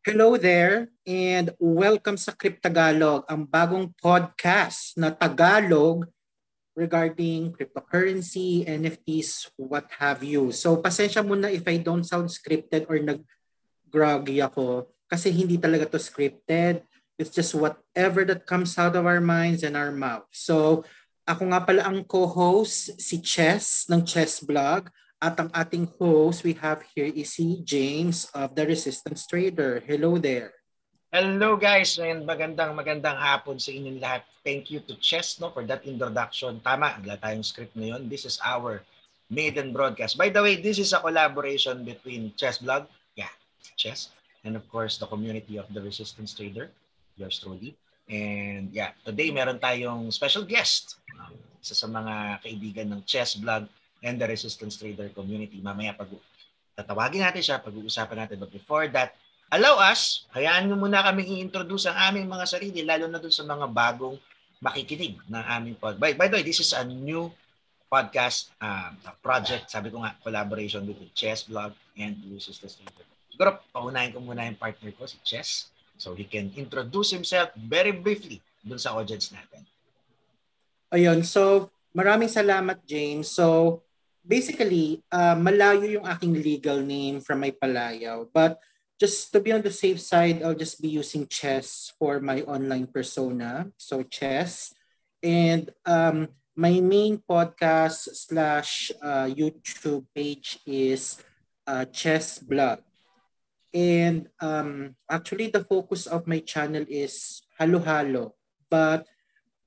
[0.00, 6.08] Hello there and welcome sa Cryptagalog, ang bagong podcast na Tagalog
[6.72, 10.56] regarding cryptocurrency, NFTs, what have you.
[10.56, 16.00] So pasensya muna if I don't sound scripted or nag-groggy ako kasi hindi talaga to
[16.00, 16.80] scripted.
[17.20, 20.24] It's just whatever that comes out of our minds and our mouth.
[20.32, 20.80] So
[21.28, 24.88] ako nga pala ang co-host, si Chess ng Chess Blog.
[25.20, 29.84] At ang ating host we have here is si James of The Resistance Trader.
[29.84, 30.56] Hello there.
[31.12, 34.24] Hello guys and magandang magandang hapon sa inyong lahat.
[34.40, 36.64] Thank you to Chess no for that introduction.
[36.64, 38.08] Tama, wala tayong script ngayon.
[38.08, 38.80] This is our
[39.28, 40.16] maiden broadcast.
[40.16, 43.28] By the way, this is a collaboration between Chess Blog, yeah,
[43.76, 44.16] Chess,
[44.48, 46.72] and of course the community of The Resistance Trader,
[47.20, 47.76] yours truly.
[48.08, 50.96] And yeah, today meron tayong special guest.
[51.12, 53.68] Um, isa sa mga kaibigan ng Chess Blog
[54.00, 55.60] and the Resistance Trader community.
[55.60, 56.08] Mamaya pag
[56.76, 58.36] tatawagin natin siya, pag-uusapan natin.
[58.40, 59.16] But before that,
[59.52, 63.44] allow us, hayaan nyo muna kami i-introduce ang aming mga sarili, lalo na dun sa
[63.44, 64.16] mga bagong
[64.60, 66.00] makikinig ng aming pod.
[66.00, 67.28] By, by the way, this is a new
[67.90, 69.68] podcast uh, project.
[69.68, 73.06] Sabi ko nga, collaboration with Chess Blog and Resistance Trader.
[73.32, 75.72] Siguro, paunahin ko muna yung partner ko, si Chess.
[76.00, 79.68] So he can introduce himself very briefly dun sa audience natin.
[80.90, 83.28] Ayun, so maraming salamat James.
[83.28, 83.78] So
[84.30, 88.30] basically, uh, malayo yung aking legal name from my palayaw.
[88.30, 88.62] But
[88.94, 92.86] just to be on the safe side, I'll just be using Chess for my online
[92.86, 93.66] persona.
[93.74, 94.70] So Chess.
[95.18, 101.18] And um, my main podcast slash uh, YouTube page is
[101.66, 102.86] uh, Chess Blog.
[103.74, 108.38] And um, actually, the focus of my channel is Halo Halo.
[108.70, 109.10] But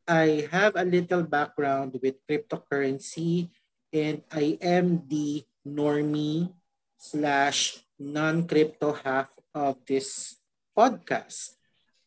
[0.07, 3.51] I have a little background with cryptocurrency
[3.93, 6.49] and I am the normie
[6.97, 10.41] slash non-crypto half of this
[10.73, 11.53] podcast.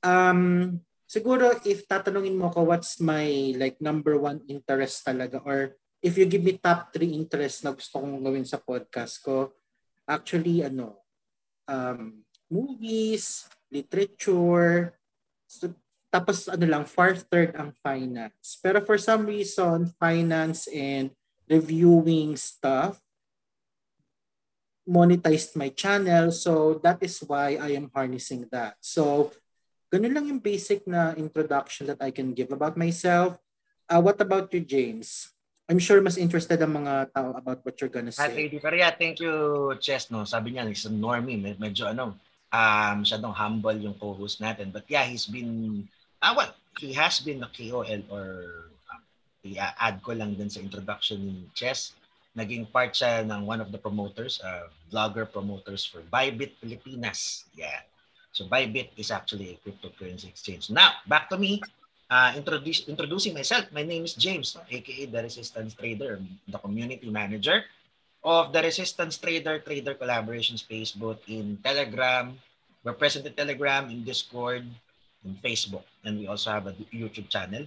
[0.03, 6.19] Um, siguro if tatanungin mo ko what's my like number one interest talaga or if
[6.19, 9.55] you give me top three interests na gusto kong gawin sa podcast ko,
[10.07, 11.03] actually ano,
[11.67, 14.95] um, movies, literature,
[15.47, 15.70] so,
[16.11, 18.55] tapos ano lang, far third ang finance.
[18.63, 21.11] Pero for some reason, finance and
[21.48, 23.01] reviewing stuff
[24.86, 29.34] monetized my channel so that is why I am harnessing that so
[29.90, 33.39] ganun lang yung basic na introduction that I can give about myself
[33.90, 35.35] uh, what about you James
[35.67, 38.30] I'm sure mas interested ang mga tao about what you're gonna say.
[38.30, 40.14] At pero yeah, thank you, Chess.
[40.14, 40.23] No?
[40.23, 41.42] Sabi niya, he's a normie.
[41.42, 42.14] Medyo ano,
[42.55, 44.70] um, masyadong humble yung co-host natin.
[44.70, 45.83] But yeah, he's been,
[46.23, 48.27] ah, well, he has been a KOL or
[49.55, 51.95] i-add ko lang din sa introduction ni Chess.
[52.34, 57.46] Naging part siya ng one of the promoters, uh, vlogger promoters for Bybit Pilipinas.
[57.55, 57.86] Yeah.
[58.35, 60.68] So Bybit is actually a cryptocurrency exchange.
[60.68, 61.62] Now, back to me.
[62.06, 63.67] Uh, introduce, introducing myself.
[63.74, 67.67] My name is James, aka The Resistance Trader, the community manager
[68.27, 72.35] of the Resistance Trader Trader Collaboration Space both in Telegram,
[72.86, 74.67] we're present in Telegram, in Discord,
[75.27, 77.67] in Facebook, and we also have a YouTube channel.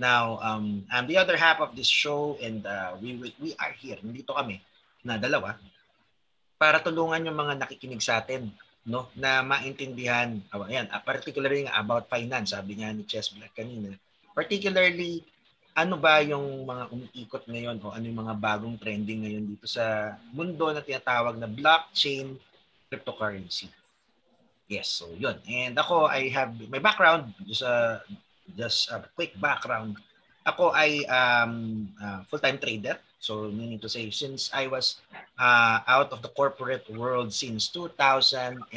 [0.00, 4.00] Now, um, I'm the other half of this show and uh, we, we are here,
[4.00, 4.64] nandito kami
[5.04, 5.60] na dalawa
[6.56, 8.48] para tulungan yung mga nakikinig sa atin
[8.84, 13.92] no na maintindihan uh, ayan, uh, particularly about finance sabi niya ni Chess Black kanina.
[14.32, 15.20] Particularly
[15.76, 20.16] ano ba yung mga umiikot ngayon o ano yung mga bagong trending ngayon dito sa
[20.32, 22.40] mundo na tinatawag na blockchain
[22.88, 23.68] cryptocurrency?
[24.64, 25.36] Yes so yun.
[25.44, 29.98] And ako I have my background just a uh, just a quick background.
[30.48, 32.96] Ako ay um, uh, full-time trader.
[33.20, 35.04] So meaning to say, since I was
[35.36, 38.72] uh, out of the corporate world since 2019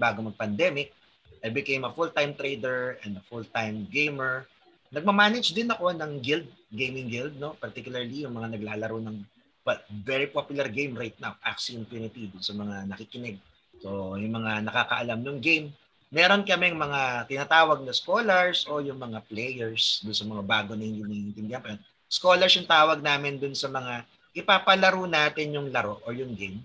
[0.00, 0.96] bago mag-pandemic,
[1.44, 4.48] I became a full-time trader and a full-time gamer.
[4.88, 7.52] Nagmamanage din ako ng guild, gaming guild, no?
[7.60, 9.20] particularly yung mga naglalaro ng
[9.68, 13.36] but very popular game right now, Axie Infinity, sa mga nakikinig.
[13.84, 15.76] So yung mga nakakaalam ng game,
[16.08, 20.84] meron kaming mga tinatawag na scholars o yung mga players dun sa mga bago na
[20.84, 21.76] hindi naiintindihan.
[22.08, 26.64] Scholars yung tawag namin dun sa mga ipapalaro natin yung laro o yung game.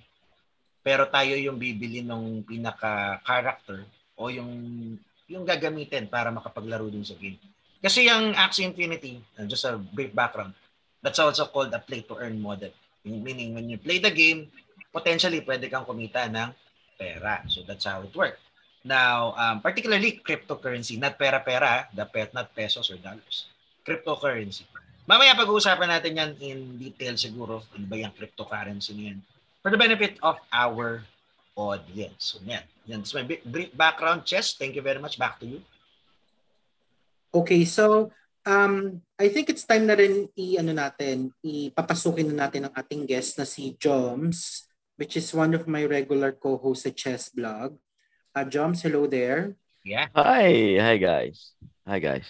[0.83, 3.83] Pero tayo yung bibili ng pinaka-character
[4.19, 4.51] o yung
[5.31, 7.39] yung gagamitin para makapaglaro dun sa game.
[7.83, 10.55] Kasi yung Axie Infinity, uh, just a brief background,
[11.03, 12.71] that's also called a play-to-earn model.
[13.03, 14.47] Meaning, when you play the game,
[14.95, 16.55] potentially pwede kang kumita ng
[16.95, 17.43] pera.
[17.51, 18.39] So that's how it works.
[18.83, 23.47] Now, um, particularly cryptocurrency, not pera-pera, the pet, not pesos or dollars.
[23.87, 24.67] Cryptocurrency.
[25.07, 27.63] Mamaya pag-uusapan natin yan in detail siguro.
[27.75, 29.19] Ano ba yung cryptocurrency niyan?
[29.63, 31.07] For the benefit of our
[31.55, 32.35] audience.
[32.35, 32.63] So, yan.
[32.87, 33.07] Yan.
[33.07, 34.59] So, my brief background, Chess.
[34.59, 35.15] Thank you very much.
[35.15, 35.59] Back to you.
[37.33, 38.11] Okay, so
[38.45, 43.07] um, I think it's time na rin i ano natin, ipapasukin na natin ang ating
[43.07, 44.67] guest na si Joms,
[44.99, 47.73] which is one of my regular co-hosts sa Chess Blog.
[48.33, 49.53] Uh, Joms, hello there.
[49.85, 50.09] Yeah.
[50.17, 51.53] Hi, hi guys.
[51.85, 52.25] Hi guys.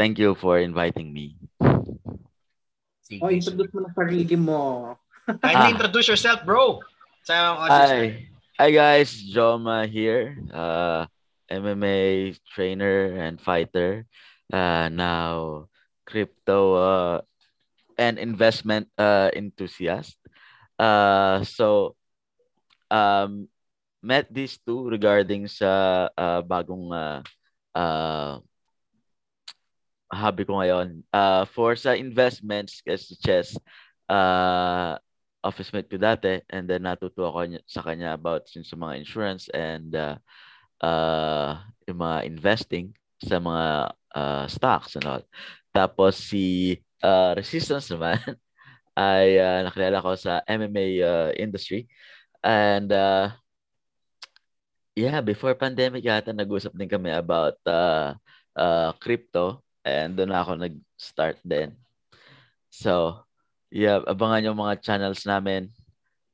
[0.00, 1.36] Thank you for inviting me.
[3.04, 4.96] Sige, oh, introduce mo na sarili mo.
[5.28, 5.74] Kindly ah.
[5.76, 6.80] introduce yourself, bro.
[7.28, 8.24] Sa Hi.
[8.56, 10.40] Hi guys, Joma here.
[10.48, 11.04] Uh,
[11.52, 14.08] MMA trainer and fighter.
[14.48, 15.68] Uh, now
[16.08, 17.18] crypto uh,
[18.00, 20.16] and investment uh, enthusiast.
[20.80, 21.92] Uh, so
[22.88, 23.52] um,
[24.04, 27.24] met these two regarding sa uh, bagong uh,
[27.72, 28.36] uh,
[30.12, 31.00] hobby ko ngayon.
[31.08, 33.56] Uh, for sa investments kasi chess,
[34.12, 35.00] uh,
[35.44, 39.48] office mate ko dati and then natuto ako sa kanya about yung sa mga insurance
[39.52, 40.16] and uh,
[40.80, 45.24] uh, yung mga investing sa mga uh, stocks and all.
[45.72, 48.20] Tapos si uh, Resistance naman
[48.96, 51.90] ay uh, nakilala ko sa MMA uh, industry
[52.40, 53.28] and uh,
[54.94, 58.14] yeah, before pandemic yata nag-usap din kami about uh,
[58.54, 61.76] uh, crypto And doon ako nag-start din.
[62.72, 63.20] So,
[63.68, 65.68] yeah, abangan yung mga channels namin.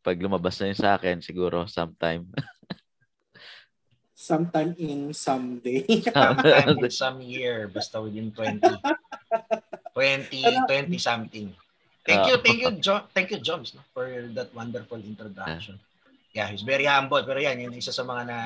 [0.07, 2.31] Pag lumabas na yun sa akin, siguro sometime.
[4.15, 5.83] sometime in someday.
[6.15, 7.67] sometime in some year.
[7.67, 8.62] Basta within 20.
[9.91, 11.51] 20, 20 something.
[12.07, 15.77] Thank you, thank you, jo- thank you, Joms, for that wonderful introduction.
[16.31, 17.23] Yeah, he's very humble.
[17.27, 18.38] Pero yan, yun isa sa mga na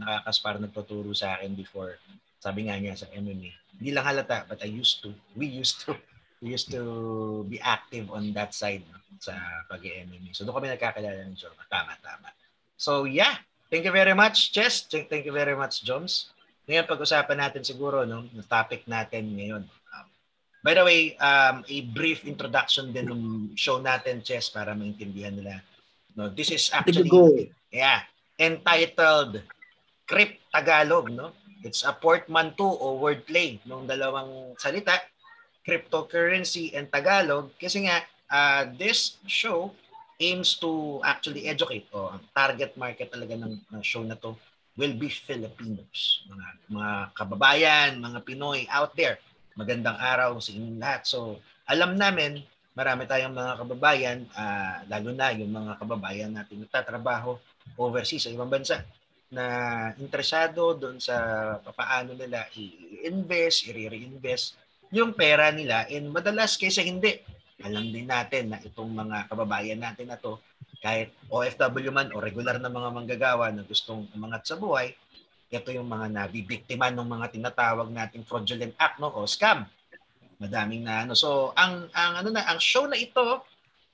[0.00, 2.00] nakakaspar nagtuturo sa akin before.
[2.40, 5.96] Sabi nga niya sa MMA hindi lang halata, but I used to, we used to,
[6.40, 8.84] we used to be active on that side
[9.20, 9.36] sa
[9.68, 10.32] pag-MMA.
[10.32, 11.64] So doon kami nagkakilala ng Jorma.
[11.68, 12.32] Tama, tama.
[12.76, 14.84] So yeah, thank you very much, Chess.
[14.88, 16.32] Thank you very much, Joms.
[16.66, 19.62] Ngayon, pag-usapan natin siguro, no, yung topic natin ngayon.
[19.94, 20.06] Um,
[20.66, 23.22] by the way, um, a brief introduction din ng
[23.54, 25.62] show natin, Chess, para maintindihan nila.
[26.16, 28.00] No, this is actually, yeah,
[28.40, 29.44] entitled
[30.08, 31.36] Crypt Tagalog, no?
[31.60, 34.96] It's a portmanteau o wordplay ng dalawang salita,
[35.60, 37.52] cryptocurrency and Tagalog.
[37.60, 38.00] Kasi nga,
[38.32, 39.76] uh, this show
[40.16, 44.32] aims to actually educate o ang target market talaga ng, ng show na to
[44.76, 46.24] will be Filipinos.
[46.32, 49.20] Mga, mga kababayan, mga Pinoy out there.
[49.56, 51.02] Magandang araw sa inyong lahat.
[51.08, 52.44] So, alam namin,
[52.76, 57.40] marami tayong mga kababayan, uh, lalo na yung mga kababayan natin nagtatrabaho
[57.80, 58.84] overseas sa ibang bansa
[59.32, 59.44] na
[59.98, 61.16] interesado doon sa
[61.74, 64.54] paano nila i-invest, i-reinvest
[64.94, 67.18] yung pera nila and madalas kaysa hindi.
[67.64, 70.38] Alam din natin na itong mga kababayan natin na to,
[70.84, 74.92] kahit OFW man o regular na mga manggagawa na gustong umangat sa buhay,
[75.48, 79.64] ito yung mga nabibiktima ng mga tinatawag nating fraudulent act no o scam.
[80.36, 81.16] Madaming na ano.
[81.16, 83.40] So ang ang ano na ang show na ito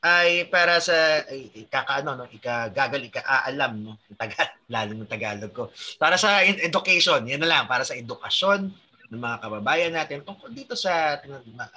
[0.03, 5.65] ay para sa ikakaano no ikagagal ikaaalam no tagal lalo ng Tagalog ko.
[6.03, 8.67] Para sa education yan na lang para sa edukasyon
[9.15, 10.27] ng mga kababayan natin.
[10.27, 11.23] Tungkol dito sa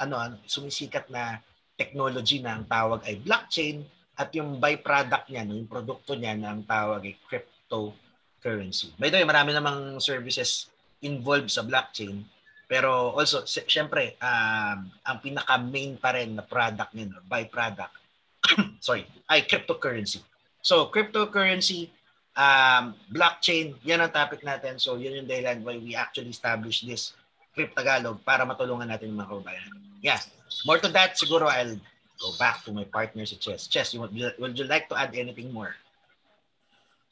[0.01, 1.37] ano, ano sumisikat na
[1.77, 3.85] technology na ang tawag ay blockchain
[4.17, 8.89] at yung byproduct niya no yung produkto niya na ang tawag ay cryptocurrency.
[8.97, 10.73] By the way marami namang services
[11.05, 12.25] involved sa blockchain
[12.65, 18.05] pero also syempre um, ang pinaka main pa rin na product niya no, byproduct
[18.85, 20.21] sorry, ay cryptocurrency.
[20.61, 21.89] So, cryptocurrency,
[22.37, 24.81] um, blockchain, yan ang topic natin.
[24.81, 27.13] So, yun yung dahilan why we actually established this
[27.55, 29.71] Cryptagalog para matulungan natin yung mga kababayan.
[30.03, 30.19] Yeah.
[30.67, 31.79] More to that, siguro I'll
[32.19, 33.71] go back to my partner si Chess.
[33.71, 35.71] Chess, you, would you like to add anything more?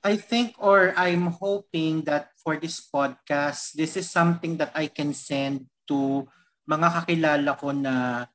[0.03, 5.15] I think or I'm hoping that for this podcast, this is something that I can
[5.15, 6.27] send to
[6.67, 8.27] mga kakilala ko na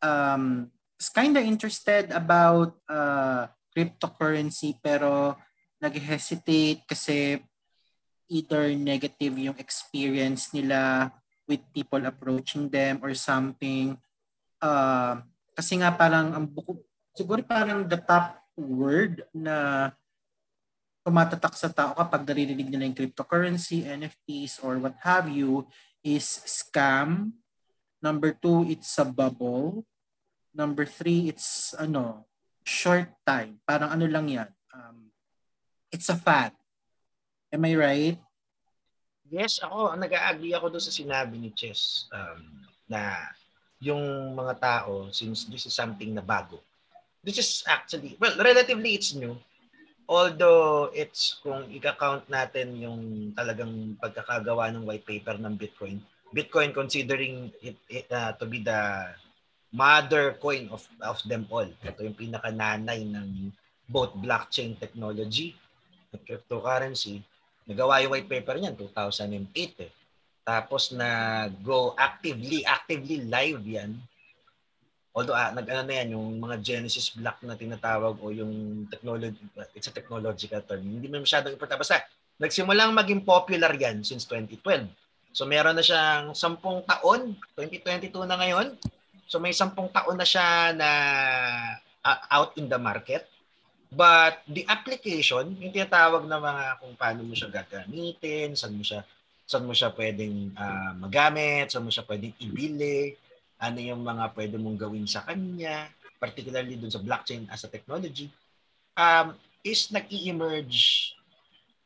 [0.00, 0.72] um,
[1.12, 3.44] kind of interested about uh,
[3.76, 5.36] cryptocurrency pero
[5.84, 7.44] nag-hesitate kasi
[8.32, 11.12] either negative yung experience nila
[11.44, 14.00] with people approaching them or something.
[14.62, 15.20] Uh,
[15.52, 16.80] kasi nga parang ang buko,
[17.12, 19.90] siguro parang the top word na
[21.02, 25.66] tumatatak sa tao kapag naririnig nila yung cryptocurrency, NFTs, or what have you
[26.02, 27.34] is scam.
[28.02, 29.86] Number two, it's a bubble.
[30.54, 32.26] Number three, it's ano,
[32.62, 33.58] short time.
[33.66, 34.50] Parang ano lang yan.
[34.74, 35.10] Um,
[35.90, 36.54] it's a fad.
[37.50, 38.18] Am I right?
[39.32, 42.42] Yes, ako, nag-agree ako doon sa sinabi ni Chess um,
[42.84, 43.16] na
[43.82, 46.60] yung mga tao, since this is something na bago,
[47.24, 49.34] this is actually, well, relatively it's new,
[50.06, 53.00] although it's kung i-count natin yung
[53.36, 59.12] talagang pagkakagawa ng white paper ng Bitcoin, Bitcoin considering it, it uh, to be the
[59.72, 61.68] mother coin of of them all.
[61.68, 63.52] Ito yung pinaka-nanay ng
[63.88, 65.56] both blockchain technology
[66.12, 67.20] at cryptocurrency.
[67.68, 69.92] Nagawa yung white paper niyan 2008 eh.
[70.42, 73.96] Tapos na go actively, actively live yan
[75.12, 79.36] although ah, nag-ano na yan, yung mga Genesis block na tinatawag o yung technology,
[79.76, 80.80] it's a technological term.
[80.80, 81.84] Hindi mo masyadong importante.
[81.84, 82.00] Basta,
[82.40, 84.88] nagsimulang maging popular yan since 2012.
[85.32, 88.76] So meron na siyang 10 taon, 2022 na ngayon.
[89.28, 90.90] So may 10 taon na siya na
[92.04, 93.28] uh, out in the market.
[93.92, 99.04] But the application, yung tinatawag na mga kung paano mo siya gagamitin, saan mo siya
[99.44, 103.12] saan mo siya pwedeng uh, magamit, saan mo siya pwedeng ibili,
[103.62, 105.86] ano yung mga pwede mong gawin sa kanya,
[106.18, 108.26] particularly dun sa blockchain as a technology,
[108.98, 111.14] um, is nag-emerge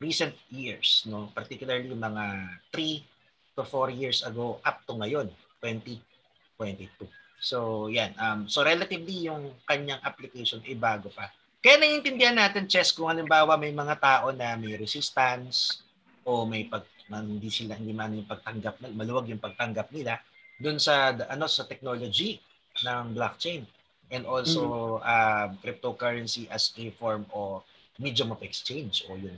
[0.01, 1.29] recent years, no?
[1.37, 2.25] particularly mga
[2.73, 5.29] 3 to 4 years ago up to ngayon,
[5.61, 7.05] 2022.
[7.37, 8.17] So, yan.
[8.17, 11.29] Um, so, relatively yung kanyang application ay bago pa.
[11.61, 15.81] Kaya naiintindihan natin, Chess, kung halimbawa may mga tao na may resistance
[16.25, 20.17] o may pag, hindi sila, hindi man yung pagtanggap, maluwag yung pagtanggap nila,
[20.57, 22.41] dun sa ano sa technology
[22.81, 23.65] ng blockchain
[24.09, 25.05] and also mm.
[25.05, 27.61] uh, cryptocurrency as a form of
[27.97, 29.37] medium of exchange o yung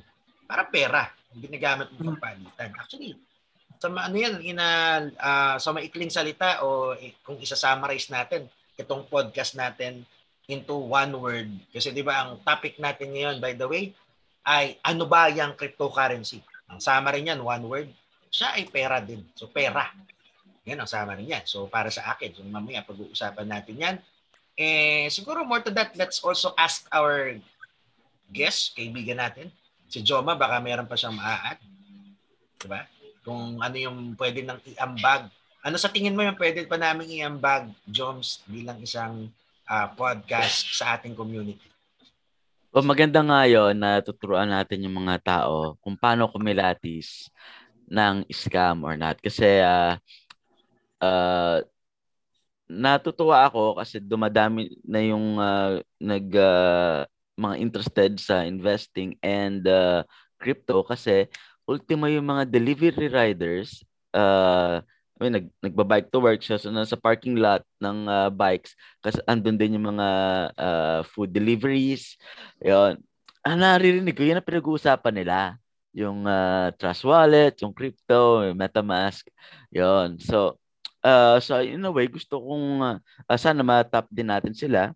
[0.50, 2.08] para pera ginagamit mo mm.
[2.18, 2.70] pagpalitan.
[2.80, 3.14] Actually,
[3.80, 4.68] sa ano yan, ina,
[5.16, 10.04] uh, sa maikling salita o eh, kung isa-summarize natin itong podcast natin
[10.50, 11.48] into one word.
[11.72, 13.94] Kasi di ba ang topic natin ngayon, by the way,
[14.44, 16.42] ay ano ba yung cryptocurrency?
[16.68, 17.90] Ang summary niyan, one word,
[18.34, 19.24] siya ay pera din.
[19.38, 19.94] So pera.
[20.70, 21.44] Yan ang sama rin yan.
[21.50, 23.96] So para sa akin, so mamaya pag-uusapan natin yan.
[24.60, 27.40] Eh, siguro more to that, let's also ask our
[28.30, 29.50] guest, kaibigan natin,
[29.90, 31.60] si Joma, baka meron pa siyang maa-add.
[32.60, 32.86] Diba?
[33.26, 35.32] Kung ano yung pwede nang iambag.
[35.60, 39.28] Ano sa tingin mo yung pwede pa namin iambag, Joms, bilang isang
[39.68, 41.68] uh, podcast sa ating community?
[42.70, 47.34] O maganda nga yun na tuturuan natin yung mga tao kung paano kumilatis
[47.90, 49.18] ng scam or not.
[49.18, 49.98] Kasi uh,
[51.02, 51.60] uh,
[52.70, 57.04] natutuwa ako kasi dumadami na yung uh, nag uh,
[57.40, 60.06] mga interested sa investing and uh,
[60.38, 61.26] crypto kasi
[61.66, 63.82] ultimo yung mga delivery riders
[64.14, 64.84] uh,
[65.20, 68.72] I mean, nag, nagba-bike to work siya so nasa parking lot ng uh, bikes
[69.04, 70.08] kasi andun din yung mga
[70.56, 72.16] uh, food deliveries.
[72.64, 73.04] Yon
[73.44, 75.60] ah, naririnig ko yun ang pinag-uusapan nila.
[75.92, 79.28] Yung uh, Trust Wallet, yung crypto, yung MetaMask.
[79.76, 80.56] Yon so
[81.04, 84.92] uh, so in a way gusto kong uh, sana ma-tap din natin sila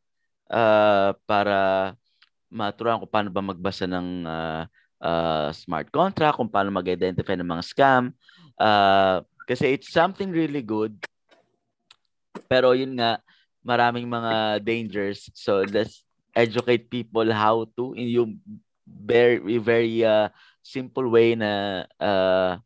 [0.50, 1.92] uh, para
[2.54, 4.64] maturuan ko paano ba magbasa ng uh,
[5.04, 8.04] uh, smart contract, kung paano mag-identify ng mga scam.
[8.56, 10.96] Uh, kasi it's something really good.
[12.48, 13.20] Pero yun nga,
[13.60, 15.28] maraming mga dangers.
[15.36, 18.32] So let's educate people how to in yung
[18.84, 20.28] very very uh,
[20.66, 22.58] simple way na uh,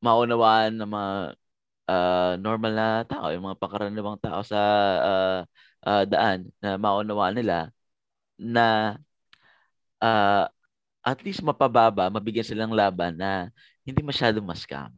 [0.00, 1.12] maunawaan ng mga
[1.88, 4.60] uh, normal na tao, yung mga pangkaraniwang tao sa
[5.00, 5.40] uh,
[5.84, 7.70] uh, daan na maunawaan nila
[8.40, 8.98] na
[10.00, 10.48] uh,
[11.04, 13.52] at least mapababa, mabigyan silang laban na
[13.84, 14.88] hindi masyadong mascam.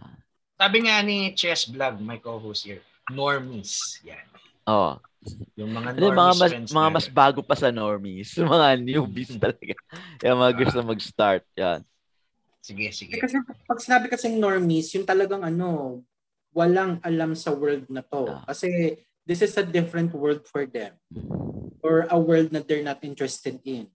[0.00, 0.16] Uh,
[0.56, 2.80] Sabi nga ni Chess Vlog, my co-host here,
[3.12, 4.00] normies.
[4.08, 4.24] Yan.
[4.64, 4.96] Oh.
[5.54, 8.34] Yung mga normies mga mas, mga mas bago pa sa normies.
[8.42, 9.78] Mga newbies talaga.
[10.18, 11.46] yung mga gusto mag-start.
[11.54, 11.86] Yan.
[12.58, 13.22] Sige, sige.
[13.22, 16.02] Kasi pag sinabi kasing normies, yung talagang ano,
[16.52, 18.28] walang alam sa world na to.
[18.28, 18.44] Ah.
[18.48, 20.96] Kasi this is a different world for them.
[21.82, 23.90] Or a world na they're not interested in.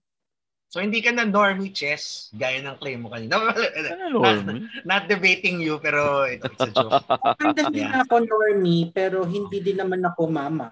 [0.68, 3.40] So hindi ka na normie chess, gaya ng claim mo kanina.
[3.40, 4.44] Ano, not,
[4.84, 7.08] not debating you, pero it's, it's a joke.
[7.40, 7.72] Hindi yeah.
[7.72, 10.68] din ako normie, pero hindi din naman ako mama.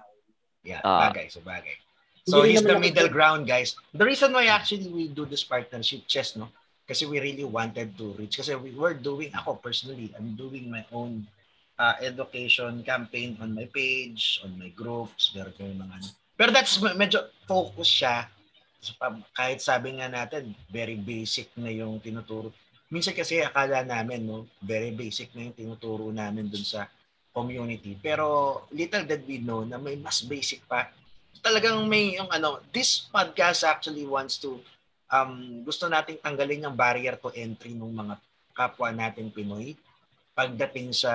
[0.60, 1.08] Yeah, ah.
[1.08, 1.80] bagay, so bagay.
[2.28, 3.16] So hindi he's the middle ako...
[3.16, 3.72] ground, guys.
[3.96, 6.52] The reason why actually we do this partnership chess, no?
[6.84, 8.36] Kasi we really wanted to reach.
[8.36, 11.24] Kasi we were doing, ako personally, I'm doing my own
[11.76, 16.08] uh, education campaign on my page, on my groups, meron kami mga ano.
[16.36, 18.28] Pero that's medyo focus siya.
[19.32, 22.52] Kahit sabi nga natin, very basic na yung tinuturo.
[22.92, 26.86] Minsan kasi akala namin, no, very basic na yung tinuturo namin dun sa
[27.32, 27.96] community.
[27.98, 30.92] Pero little did we know na may mas basic pa.
[31.40, 34.60] Talagang may yung ano, this podcast actually wants to
[35.10, 38.14] um, gusto nating tanggalin yung barrier to entry ng mga
[38.56, 39.76] kapwa natin Pinoy
[40.36, 41.12] pagdating sa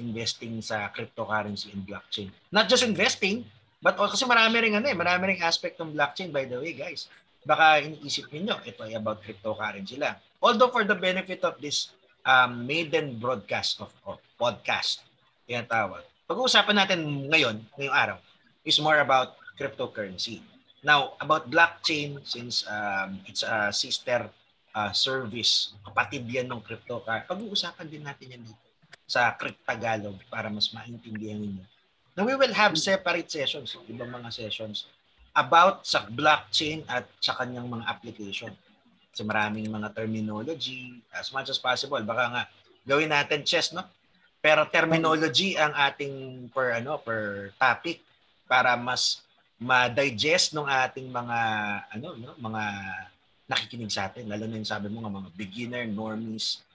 [0.00, 2.32] investing sa cryptocurrency and blockchain.
[2.48, 3.44] Not just investing,
[3.84, 6.72] but also kasi marami ring ano eh, marami ring aspect ng blockchain by the way,
[6.72, 7.12] guys.
[7.46, 10.18] baka iniisip niyo ito ay about cryptocurrency lang.
[10.42, 11.94] Although for the benefit of this
[12.26, 15.06] um, maiden broadcast of, of podcast,
[15.46, 16.02] tinatawag.
[16.26, 18.18] Pag-uusapan natin ngayon, ngayong araw,
[18.66, 20.42] is more about cryptocurrency.
[20.82, 24.26] Now, about blockchain, since um, it's a sister
[24.76, 28.64] uh, service, kapatid yan ng cryptocurrency, pag-uusapan din natin yan dito
[29.08, 31.64] sa Crypt Tagalog para mas maintindihan niyo.
[32.12, 34.84] Now, we will have separate sessions, ibang mga sessions
[35.36, 38.52] about sa blockchain at sa kanyang mga application.
[39.12, 42.00] Kasi maraming mga terminology, as much as possible.
[42.00, 42.42] Baka nga
[42.88, 43.84] gawin natin chess, no?
[44.40, 48.00] Pero terminology ang ating per ano per topic
[48.48, 49.20] para mas
[49.56, 51.38] ma-digest ng ating mga
[51.96, 52.62] ano no mga
[53.46, 56.66] nakikinig sa atin lalo na yung sabi mo nga mga beginner, normies,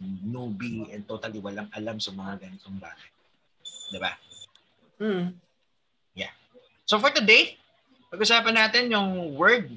[0.00, 3.10] newbie and totally walang alam sa mga ganitong bagay.
[3.92, 4.18] 'Di ba?
[5.00, 5.34] Mm.
[6.16, 6.30] Yeah.
[6.88, 7.58] So for today,
[8.08, 9.70] pag-usapan natin yung word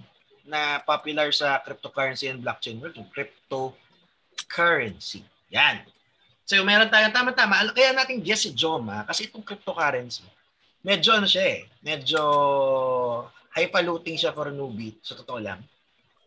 [0.48, 5.28] na popular sa cryptocurrency and blockchain world, yung cryptocurrency.
[5.52, 5.84] Yan.
[6.48, 7.60] So meron tayong tama-tama.
[7.76, 10.24] Kaya natin guess si Joma kasi itong cryptocurrency,
[10.80, 12.24] medyo ano siya eh, medyo
[13.52, 15.60] highfalutin siya for a newbie, sa totoo lang.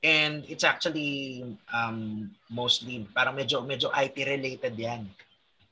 [0.00, 5.04] And it's actually um, mostly parang medyo medyo IT related 'yan.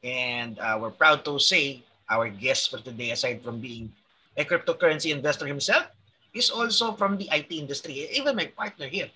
[0.05, 3.89] And uh, we're proud to say our guest for today aside from being
[4.37, 5.89] a cryptocurrency investor himself
[6.37, 8.05] is also from the IT industry.
[8.13, 9.09] Even my partner here,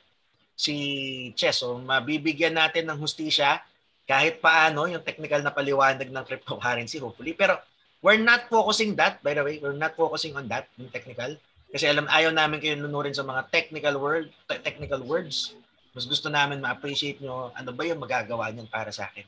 [0.57, 3.61] si Cheso, mabibigyan natin ng hustisya
[4.07, 7.59] kahit paano yung technical na paliwanag ng cryptocurrency hopefully pero
[8.03, 11.31] we're not focusing that by the way we're not focusing on that yung technical
[11.73, 14.29] kasi alam ayaw namin kayo nunurin sa mga technical word
[14.61, 15.57] technical words.
[15.93, 19.25] Mas gusto namin ma-appreciate nyo ano ba yung magagawa niyan para sa akin?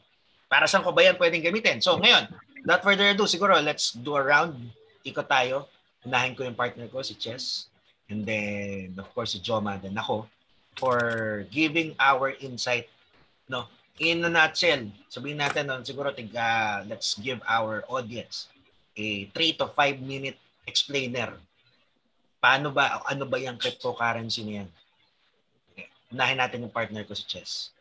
[0.46, 1.80] Para saan ko ba yan pwedeng gamitin?
[1.80, 2.28] So ngayon
[2.68, 4.60] not further ado siguro let's do a round.
[5.08, 5.72] Ikot tayo.
[6.04, 7.72] Unahin ko yung partner ko si Chess.
[8.12, 10.28] And then of course si Joma then ako
[10.76, 11.00] for
[11.48, 12.92] giving our insight
[13.48, 13.68] no?
[14.02, 18.50] In a nutshell, sabihin natin, no, siguro tiga, let's give our audience
[18.98, 20.34] a 3 to 5 minute
[20.66, 21.38] explainer.
[22.44, 24.68] Paano ba, ano ba yung cryptocurrency na yan?
[26.12, 27.72] Unahin natin yung partner ko si Chess.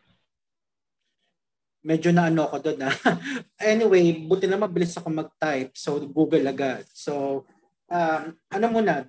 [1.83, 2.95] Medyo na ano ko doon na.
[3.59, 5.75] anyway, buti na mabilis ako mag-type.
[5.75, 6.87] So, Google agad.
[6.95, 7.43] So,
[7.91, 9.03] um, ano muna?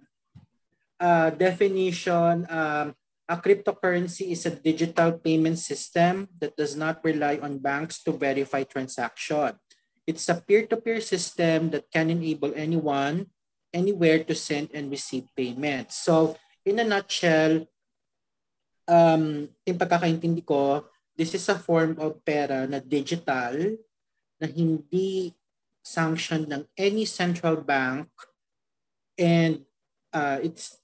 [0.98, 2.90] Uh, definition, um,
[3.24, 8.68] A cryptocurrency is a digital payment system that does not rely on banks to verify
[8.68, 9.56] transaction.
[10.04, 13.32] It's a peer-to-peer system that can enable anyone,
[13.74, 15.98] anywhere to send and receive payments.
[15.98, 17.66] So, in a nutshell,
[18.86, 20.86] um, yung pagkakaintindi ko,
[21.18, 23.74] this is a form of pera na digital
[24.38, 25.34] na hindi
[25.84, 28.08] sanctioned ng any central bank
[29.18, 29.62] and
[30.14, 30.80] uh, it's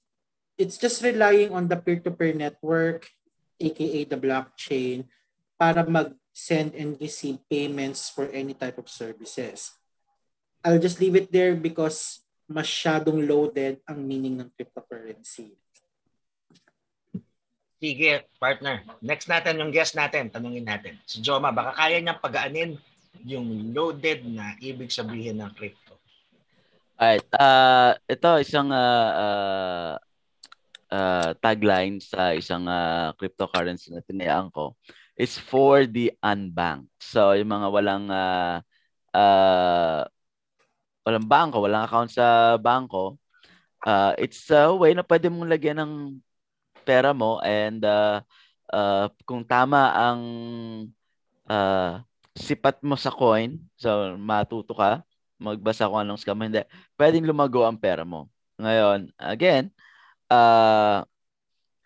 [0.59, 3.09] it's just relying on the peer-to-peer network,
[3.57, 5.09] aka the blockchain,
[5.57, 9.73] para mag-send and receive payments for any type of services.
[10.61, 15.55] I'll just leave it there because masyadong loaded ang meaning ng cryptocurrency.
[17.81, 18.85] Sige, partner.
[19.01, 21.01] Next natin yung guest natin, tanungin natin.
[21.09, 22.77] Si Joma, baka kaya niyang pagaanin
[23.25, 25.97] yung loaded na ibig sabihin ng crypto.
[27.01, 29.93] Alright, uh, ito isang uh, uh,
[30.93, 34.77] uh, tagline sa isang uh, cryptocurrency na tinayaan ko
[35.17, 36.93] is for the unbanked.
[37.01, 38.61] So, yung mga walang uh,
[39.17, 40.05] uh,
[41.01, 43.17] walang bangko, walang account sa bangko,
[43.85, 45.93] uh, it's a way na pwede mong lagyan ng
[46.81, 48.21] pera mo and uh,
[48.73, 50.21] uh, kung tama ang
[51.49, 52.01] uh,
[52.33, 55.03] sipat mo sa coin, so matuto ka,
[55.41, 56.63] magbasa kung anong scam, hindi,
[56.95, 58.29] pwedeng lumago ang pera mo.
[58.61, 59.73] Ngayon, again,
[60.29, 61.01] uh,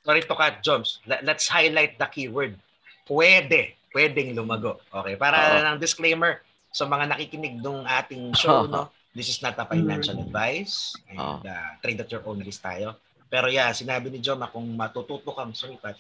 [0.03, 0.99] sorry to cut, Joms.
[1.07, 2.59] Let's highlight the keyword.
[3.07, 3.79] Pwede.
[3.95, 4.83] Pwedeng lumago.
[4.91, 6.43] Okay, para uh, ng disclaimer
[6.75, 8.91] sa so mga nakikinig ng ating show, no?
[9.15, 11.39] This is not a financial advice and uh-huh.
[11.47, 12.99] uh, trade at your own risk tayo.
[13.31, 15.95] Pero yeah, sinabi ni Joma, kung matututo kang sumipat,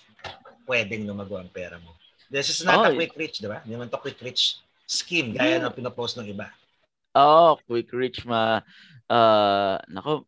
[0.67, 1.95] pwedeng lumago ang pera mo.
[2.27, 3.63] This is not oh, a quick reach, di ba?
[3.63, 5.63] Hindi naman to quick reach scheme gaya yeah.
[5.63, 6.51] ng pinopost ng iba.
[7.15, 8.59] Oh, quick reach ma
[9.07, 10.27] uh, nako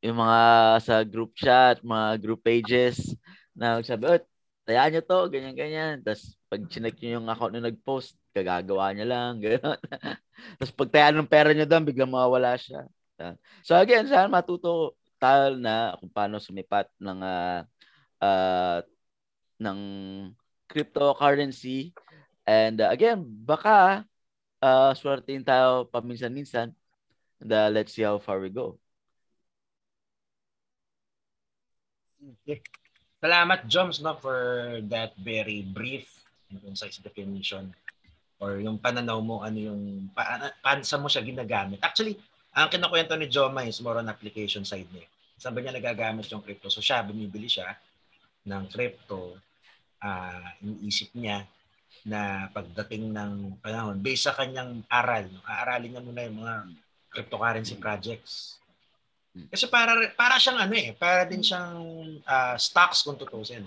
[0.00, 0.40] yung mga
[0.80, 3.12] sa group chat, mga group pages
[3.52, 4.20] na magsabi, oh,
[4.64, 6.00] tayaan nyo to, ganyan-ganyan.
[6.00, 9.80] Tapos pag chinek nyo yung account na nag-post, kagagawa niya lang, gano'n.
[10.58, 12.88] Tapos pag tayaan ng pera nyo doon, biglang mawawala siya.
[13.60, 17.60] So again, saan matuto tayo na kung paano sumipat ng uh,
[18.24, 18.78] uh,
[19.60, 19.78] ng
[20.64, 21.92] cryptocurrency.
[22.48, 24.08] And uh, again, baka
[24.64, 26.72] uh, swertein tayo paminsan-minsan.
[27.40, 28.80] And let's see how far we go.
[32.20, 32.60] Okay.
[33.20, 36.08] Salamat, Joms, no, for that very brief
[36.48, 37.72] and concise definition
[38.40, 41.78] or yung pananaw mo, ano yung, pa, paano mo siya ginagamit.
[41.84, 42.16] Actually,
[42.56, 45.06] ang kinukwento ni Joma is more on application side niya.
[45.36, 46.72] Saan ba niya nagagamit yung crypto?
[46.72, 47.76] So siya, bumibili siya
[48.48, 49.36] ng crypto,
[50.00, 51.44] uh, iniisip niya
[52.08, 55.44] na pagdating ng panahon, based sa kanyang aral, no?
[55.44, 56.54] aaralin niya muna yung mga
[57.12, 58.60] cryptocurrency projects
[59.30, 59.46] Hmm.
[59.46, 61.78] Kasi para para siyang ano eh, para din siyang
[62.26, 63.62] uh, stocks kung tutusin.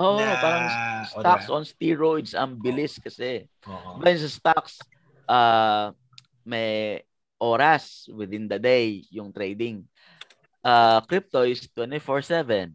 [0.00, 0.66] Oo, oh, parang
[1.04, 3.44] stocks on steroids ang bilis kasi.
[3.68, 4.00] Oo.
[4.00, 4.80] Diba sa stocks,
[5.28, 5.92] uh,
[6.40, 7.04] may
[7.36, 9.84] oras within the day yung trading.
[10.64, 12.72] Uh, crypto is 24/7.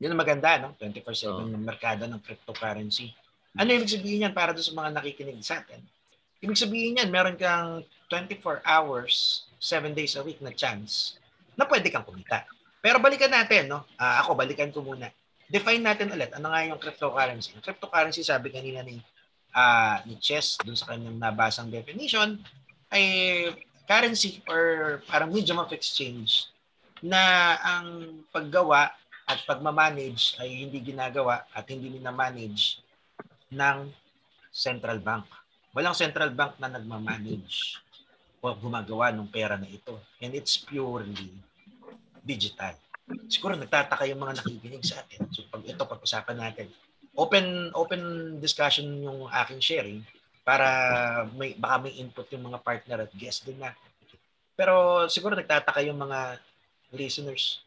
[0.00, 0.76] Yun ang maganda, no?
[0.76, 1.48] 24/7 oh.
[1.48, 3.12] yung merkado ng cryptocurrency.
[3.56, 5.80] Ano ibig sabihin yan para doon sa mga nakikinig sa atin?
[6.40, 11.20] Ibig sabihin yan, meron kang 24 hours, 7 days a week na chance
[11.56, 12.48] na pwede kang kumita.
[12.80, 13.84] Pero balikan natin, no?
[14.00, 15.12] Uh, ako, balikan ko muna.
[15.50, 17.58] Define natin ulit, ano nga yung cryptocurrency?
[17.58, 19.02] Yung cryptocurrency, sabi kanina ni,
[19.50, 22.38] uh, ni Chess, dun sa kanyang nabasang definition,
[22.94, 23.04] ay
[23.90, 26.46] currency or parang medium of exchange
[27.02, 28.94] na ang paggawa
[29.26, 32.78] at pagmamanage ay hindi ginagawa at hindi minamanage
[33.50, 33.90] ng
[34.54, 35.26] central bank.
[35.74, 37.82] Walang central bank na nagmamanage
[38.38, 39.98] o gumagawa ng pera na ito.
[40.22, 41.34] And it's purely
[42.22, 42.74] digital.
[43.30, 45.26] Siguro nagtataka yung mga nakikinig sa atin.
[45.34, 46.66] So pag ito pag-usapan natin,
[47.14, 48.02] open open
[48.38, 50.00] discussion yung aking sharing
[50.46, 50.66] para
[51.34, 53.74] may baka may input yung mga partner at guest din na.
[54.54, 56.38] Pero siguro nagtataka yung mga
[56.94, 57.62] listeners.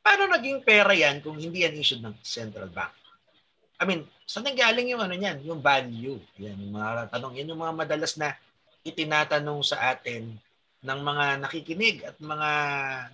[0.00, 2.94] Paano naging pera yan kung hindi yan issued ng central bank?
[3.78, 5.38] I mean, saan nanggaling yung ano niyan?
[5.46, 6.18] Yung value.
[6.42, 7.38] Yan, yung mga tanong.
[7.38, 8.34] Yan yung mga madalas na
[8.82, 10.34] itinatanong sa atin
[10.78, 12.50] ng mga nakikinig at mga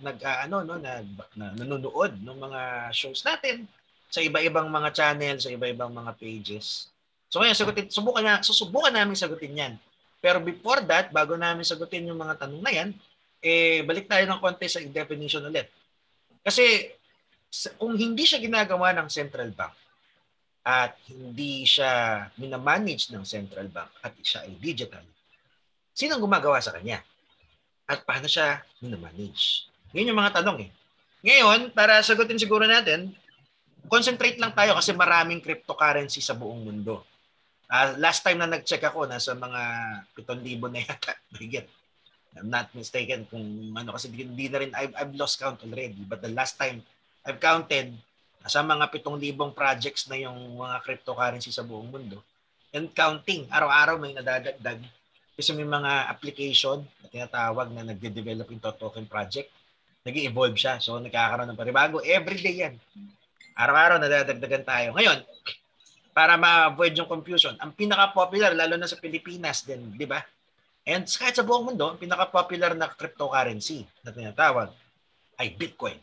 [0.05, 2.61] nag uh, ano no nag na, nanonood ng mga
[2.93, 3.65] shows natin
[4.05, 6.93] sa iba-ibang mga channel, sa iba-ibang mga pages.
[7.33, 9.73] So ngayon sagutin subukan na susubukan namin sagutin 'yan.
[10.21, 12.89] Pero before that, bago namin sagutin yung mga tanong na 'yan,
[13.41, 15.65] eh balik tayo ng konti sa definition ulit.
[16.45, 16.93] Kasi
[17.81, 19.73] kung hindi siya ginagawa ng central bank
[20.61, 25.01] at hindi siya minamanage ng central bank at siya ay digital,
[25.97, 27.01] sino ang gumagawa sa kanya?
[27.85, 29.69] At paano siya minamanage?
[29.93, 30.69] Yun yung mga tanong eh.
[31.25, 33.13] Ngayon, para sagutin siguro natin,
[33.89, 37.05] concentrate lang tayo kasi maraming cryptocurrency sa buong mundo.
[37.65, 39.61] Uh, last time na nag-check ako, nasa mga
[40.13, 41.13] 7,000 na yata.
[41.41, 41.65] Higit.
[42.35, 46.03] I'm not mistaken kung ano kasi hindi na rin, I've, I've lost count already.
[46.05, 46.83] But the last time
[47.25, 47.95] I've counted,
[48.43, 52.21] nasa mga 7,000 projects na yung mga cryptocurrency sa buong mundo.
[52.75, 54.83] And counting, araw-araw may nadadagdag
[55.35, 56.83] kasi may mga application
[57.15, 59.47] tinatawag na nagde-develop into token project.
[60.05, 60.77] nag evolve siya.
[60.77, 61.97] So, nagkakaroon ng paribago.
[62.03, 62.75] Everyday yan.
[63.57, 64.93] Araw-araw nadadagdagan tayo.
[64.93, 65.25] Ngayon,
[66.13, 70.21] para ma-avoid yung confusion, ang pinaka-popular, lalo na sa Pilipinas din, di ba?
[70.85, 74.69] And kahit sa buong mundo, ang pinaka-popular na cryptocurrency na tinatawag
[75.41, 75.97] ay Bitcoin.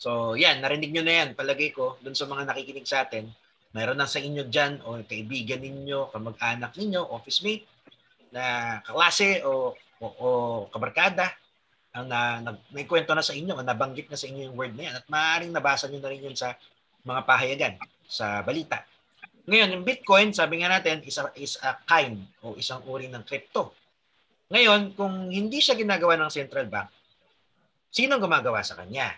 [0.00, 1.28] So, yan, narinig nyo na yan.
[1.36, 3.28] Palagay ko, dun sa mga nakikinig sa atin,
[3.76, 7.68] mayroon na sa inyo dyan o kaibigan ninyo, kamag-anak ninyo, office mate,
[8.32, 10.28] na kaklase o, o, o
[10.68, 11.32] kabarkada
[11.94, 14.90] ang na, na, may kwento na sa inyo, nabanggit na sa inyo yung word na
[14.90, 16.58] yan at maaaring nabasa nyo na rin yun sa
[17.06, 18.82] mga pahayagan, sa balita.
[19.46, 23.22] Ngayon, yung Bitcoin, sabi nga natin, is a, is a kind o isang uri ng
[23.22, 23.78] crypto.
[24.50, 26.90] Ngayon, kung hindi siya ginagawa ng central bank,
[27.94, 29.14] sino gumagawa sa kanya?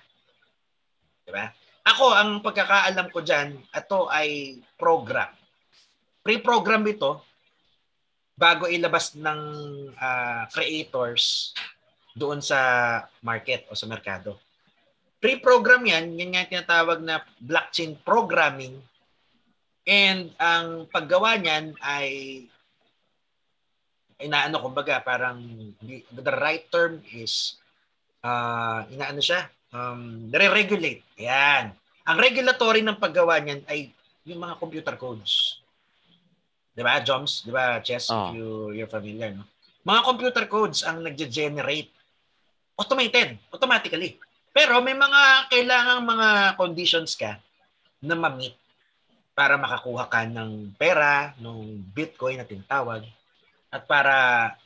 [1.25, 1.49] Diba?
[1.87, 5.33] Ako, ang pagkakaalam ko dyan, ito ay program.
[6.21, 7.25] Pre-program ito
[8.37, 9.41] bago ilabas ng
[9.97, 11.57] uh, creators
[12.13, 12.61] doon sa
[13.25, 14.37] market o sa merkado.
[15.21, 18.77] Pre-program yan, yan nga tinatawag na blockchain programming.
[19.89, 22.09] And ang paggawa niyan ay
[24.21, 25.45] inaano kumbaga parang
[26.13, 27.61] the right term is
[28.25, 29.45] uh, inaano siya
[29.77, 31.69] um regulate yan
[32.07, 33.93] ang regulatory ng paggawa niyan ay
[34.25, 35.61] yung mga computer codes
[36.77, 37.49] 'Di ba, Joms?
[37.49, 38.29] 'Di ba, Chess, oh.
[38.29, 39.49] if you you're familiar, no?
[39.89, 41.89] Mga computer codes ang nagge-generate
[42.77, 44.21] automated, automatically.
[44.53, 46.29] Pero may mga kailangang mga
[46.61, 47.41] conditions ka
[48.05, 48.53] na ma-meet
[49.37, 53.05] para makakuha ka ng pera, ng Bitcoin na tinatawag,
[53.73, 54.17] at para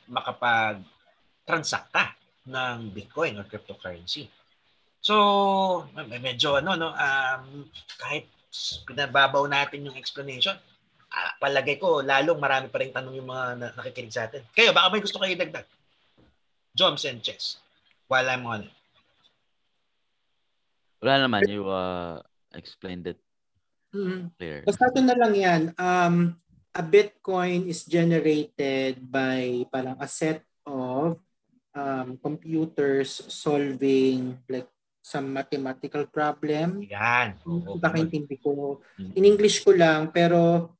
[0.07, 2.15] makapag-transact ka
[2.47, 4.31] ng Bitcoin or cryptocurrency.
[5.03, 7.67] So, medyo ano no, um,
[7.99, 8.31] kahit
[8.87, 10.55] pinababaw natin yung explanation,
[11.11, 14.41] uh, palagay ko, lalong marami pa rin tanong yung mga nakikinig sa atin.
[14.55, 15.67] Kayo, baka may gusto kayo idagdag?
[16.71, 17.59] Joms and Chess,
[18.07, 18.75] while I'm on it.
[21.03, 22.21] Wala naman, you uh,
[22.55, 23.19] explained it
[23.91, 24.31] Mm.
[24.39, 24.63] Clear.
[24.63, 25.61] Basta ito na lang yan.
[25.75, 26.15] Um,
[26.71, 31.19] a Bitcoin is generated by parang a set of
[31.75, 34.71] um, computers solving like
[35.03, 36.87] some mathematical problem.
[36.87, 37.35] Yan.
[37.43, 38.79] Kung Oo, Nakakaintindi ko.
[38.95, 39.11] Mm.
[39.19, 40.71] In English ko lang, pero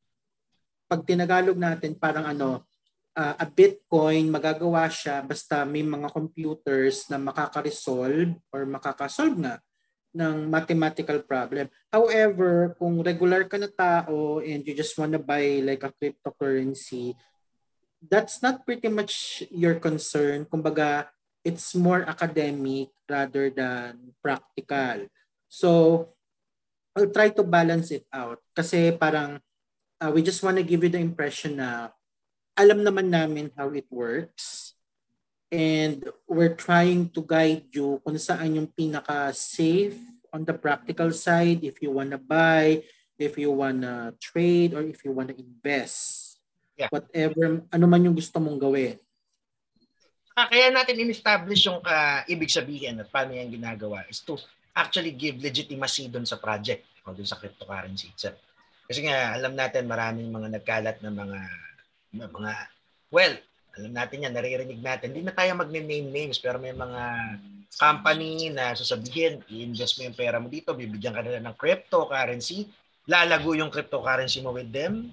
[0.92, 2.68] pag tinagalog natin, parang ano,
[3.16, 9.64] uh, a Bitcoin, magagawa siya basta may mga computers na makaka-resolve or makaka-solve nga
[10.12, 11.72] ng mathematical problem.
[11.88, 17.16] However, kung regular ka na tao and you just wanna buy like a cryptocurrency,
[18.04, 20.44] that's not pretty much your concern.
[20.44, 21.08] Kumbaga,
[21.48, 25.08] it's more academic rather than practical.
[25.48, 25.70] So,
[26.92, 28.44] I'll try to balance it out.
[28.52, 29.40] Kasi parang
[30.02, 31.94] uh, we just wanna give you the impression na
[32.58, 34.74] alam naman namin how it works
[35.54, 39.96] and we're trying to guide you kung saan yung pinaka-safe
[40.34, 42.82] on the practical side if you wanna buy,
[43.20, 46.40] if you wanna trade, or if you wanna invest.
[46.80, 46.88] Yeah.
[46.88, 48.96] Whatever, ano man yung gusto mong gawin.
[50.32, 54.40] Ah, kaya natin in-establish yung uh, ibig sabihin at paano yan ginagawa is to
[54.72, 58.40] actually give legitimacy doon sa project o doon sa cryptocurrency itself.
[58.92, 61.40] Kasi nga, alam natin maraming mga nagkalat na mga,
[62.12, 62.52] mga
[63.08, 63.34] well,
[63.80, 65.16] alam natin yan, naririnig natin.
[65.16, 67.04] Hindi na tayo mag-name names pero may mga
[67.80, 72.68] company na sasabihin, i-invest mo yung pera mo dito, bibigyan ka nila ng cryptocurrency,
[73.08, 75.08] lalago yung cryptocurrency mo with them,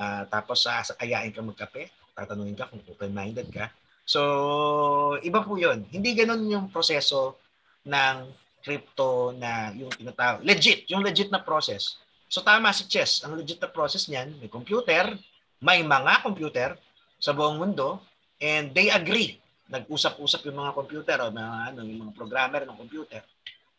[0.00, 3.68] uh, tapos sa uh, ayain ka magkape, tatanungin ka kung open-minded ka.
[4.08, 5.84] So, iba po yun.
[5.92, 7.36] Hindi ganun yung proseso
[7.84, 8.32] ng
[8.64, 10.40] crypto na yung tinatawag.
[10.40, 12.00] Legit, yung legit na process.
[12.30, 13.26] So, tama si Chess.
[13.26, 15.18] Ang legit na process niyan, may computer,
[15.58, 16.78] may mga computer
[17.18, 17.98] sa buong mundo,
[18.38, 19.36] and they agree
[19.70, 23.22] nag-usap-usap yung mga computer o mga ano, yung mga programmer ng computer,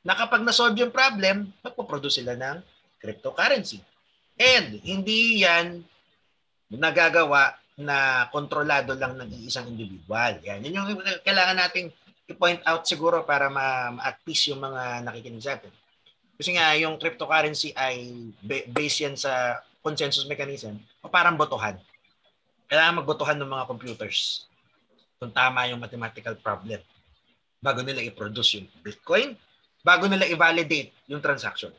[0.02, 2.64] na kapag na-solve yung problem, magpo-produce sila ng
[2.98, 3.84] cryptocurrency.
[4.40, 5.84] And hindi yan
[6.72, 10.40] nagagawa na kontrolado lang ng isang individual.
[10.48, 10.64] Yan.
[10.64, 10.88] Yun yung
[11.28, 11.92] kailangan nating
[12.32, 15.74] i-point out siguro para ma- at peace yung mga nakikinig sa atin.
[16.42, 18.10] Kasi nga, yung cryptocurrency ay
[18.74, 21.78] based yan sa consensus mechanism o parang botohan.
[22.66, 24.50] Kailangan magbotohan ng mga computers
[25.22, 26.82] kung tama yung mathematical problem
[27.62, 29.38] bago nila i-produce yung Bitcoin,
[29.86, 31.70] bago nila i-validate yung transaction.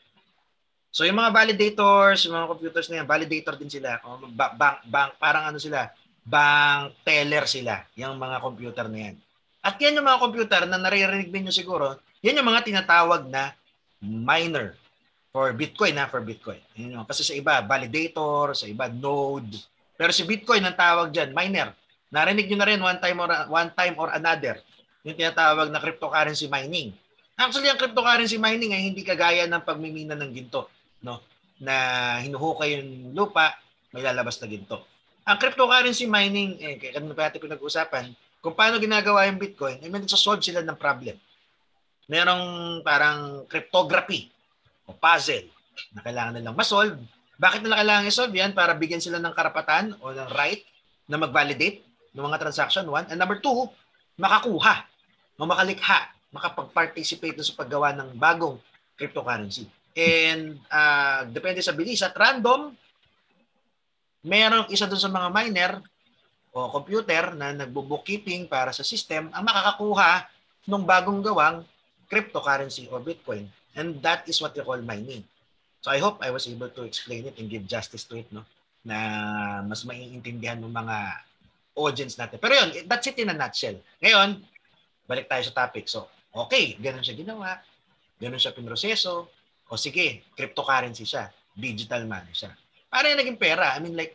[0.94, 3.98] So yung mga validators, yung mga computers na yan, validator din sila.
[4.30, 5.90] Bank, bank, parang ano sila,
[6.22, 9.16] bank teller sila, yung mga computer na yan.
[9.58, 13.58] At yan yung mga computer na naririnig din nyo siguro, yan yung mga tinatawag na
[14.02, 14.74] miner
[15.30, 16.60] for Bitcoin na for Bitcoin.
[16.76, 19.56] Yun, kasi sa iba, validator, sa iba, node.
[19.96, 21.72] Pero si Bitcoin, ang tawag dyan, miner.
[22.12, 24.60] Narinig niyo na rin one time or one time or another
[25.02, 26.94] yung tinatawag na cryptocurrency mining.
[27.34, 30.70] Actually, ang cryptocurrency mining ay hindi kagaya ng pagmimina ng ginto,
[31.02, 31.18] no?
[31.58, 33.58] Na hinuhukay yung lupa,
[33.90, 34.86] may lalabas na ginto.
[35.26, 38.04] Ang cryptocurrency mining, eh, kaya kanina pa natin pinag-usapan,
[38.42, 41.18] kung paano ginagawa yung Bitcoin, ay may solve sila ng problem.
[42.10, 44.30] Merong parang cryptography
[44.86, 45.46] o puzzle
[45.94, 46.98] na kailangan nilang ma-solve.
[47.38, 48.52] Bakit nila kailangan i-solve yan?
[48.54, 50.62] Para bigyan sila ng karapatan o ng right
[51.10, 53.08] na mag-validate ng mga transaction, one.
[53.08, 53.66] And number two,
[54.20, 54.84] makakuha,
[55.40, 58.60] o makalikha, makapag-participate sa paggawa ng bagong
[58.94, 59.66] cryptocurrency.
[59.92, 62.00] And uh, depende sa bilis.
[62.00, 62.72] At random,
[64.22, 65.72] merong isa doon sa mga miner
[66.52, 70.28] o computer na nagbo-bookkeeping para sa system ang makakakuha
[70.68, 71.64] ng bagong gawang
[72.12, 73.48] cryptocurrency or Bitcoin.
[73.72, 75.24] And that is what you call mining.
[75.80, 78.44] So I hope I was able to explain it and give justice to it, no?
[78.84, 80.96] Na mas maiintindihan ng mga
[81.72, 82.36] audience natin.
[82.36, 83.80] Pero yun, that's it in a nutshell.
[84.04, 84.44] Ngayon,
[85.08, 85.88] balik tayo sa topic.
[85.88, 87.56] So, okay, ganun siya ginawa.
[88.20, 89.32] Ganun siya pinroseso.
[89.72, 91.32] O sige, cryptocurrency siya.
[91.56, 92.52] Digital money siya.
[92.92, 93.72] Para yung naging pera.
[93.72, 94.14] I mean like,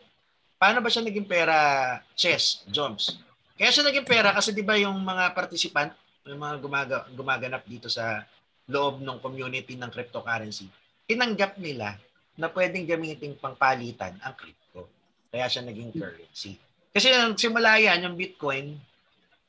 [0.54, 3.18] paano ba siya naging pera, Chess, Joms?
[3.58, 5.90] Kaya siya naging pera kasi di ba yung mga participant,
[6.28, 8.22] yung mga gumaga, gumaganap dito sa
[8.68, 10.68] loob ng community ng cryptocurrency,
[11.08, 11.96] tinanggap nila
[12.38, 14.86] na pwedeng gamitin pangpalitan ang crypto.
[15.32, 16.60] Kaya siya naging currency.
[16.92, 18.76] Kasi nang simula yan, yung Bitcoin,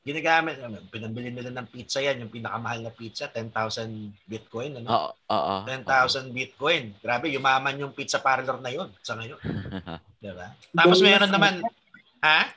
[0.00, 4.80] ginagamit, ano, pinambili nila ng pizza yan, yung pinakamahal na pizza, 10,000 Bitcoin.
[4.80, 4.88] Ano?
[4.88, 5.56] Oo, oo.
[5.68, 6.96] 10,000 Bitcoin.
[6.98, 9.38] Grabe, yumaman yung pizza parlor na yun sa ngayon.
[10.24, 10.56] diba?
[10.72, 11.60] Tapos meron naman,
[12.24, 12.52] ha?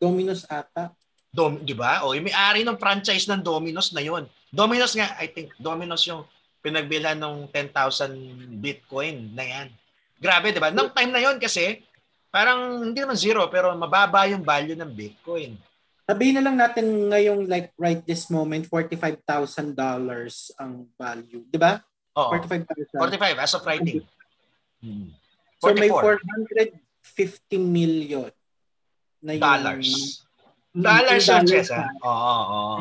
[0.00, 0.92] Domino's ata.
[1.30, 2.02] Dom, di ba?
[2.02, 4.26] O, yung may-ari ng franchise ng Domino's na yun.
[4.50, 6.26] Domino's nga, I think, Domino's yung
[6.58, 9.68] pinagbilan ng 10,000 Bitcoin na yan.
[10.18, 10.74] Grabe, di ba?
[10.74, 11.80] Nung time na yon kasi,
[12.28, 15.54] parang hindi naman zero, pero mababa yung value ng Bitcoin.
[16.10, 19.22] Sabihin na lang natin ngayong like right this moment, $45,000
[20.58, 21.46] ang value.
[21.46, 21.78] Di ba?
[22.18, 22.34] Oo.
[22.34, 22.98] 45,000.
[22.98, 24.02] 45 as of writing.
[24.82, 25.14] Hmm.
[25.62, 26.74] So may 44.
[27.06, 28.32] 450 million
[29.22, 30.24] na yung dollars.
[30.70, 31.82] Mm, Dollars yung Jess, ha?
[31.82, 31.90] na.
[32.06, 32.74] Oo, oo.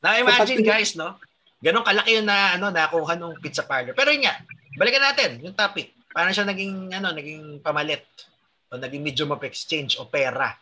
[0.00, 1.20] Na-imagine So, guys, no?
[1.60, 3.92] Ganon kalaki yung na, ano, nakuha nung pizza parlor.
[3.96, 4.40] Pero yun nga,
[4.76, 5.92] balikan natin yung topic.
[6.12, 8.04] Paano siya naging, ano, naging pamalit
[8.72, 10.56] o naging medium of exchange o pera.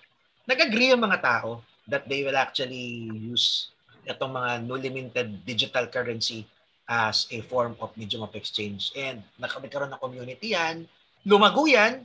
[0.46, 3.70] Nag-agree yung mga tao that they will actually use
[4.07, 6.42] itong mga newly minted digital currency
[6.90, 8.90] as a form of medium of exchange.
[8.98, 10.90] And nag- nagkaroon ng community yan.
[11.22, 12.02] Lumago yan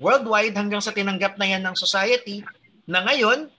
[0.00, 2.40] worldwide hanggang sa tinanggap na yan ng society
[2.88, 3.52] na ngayon,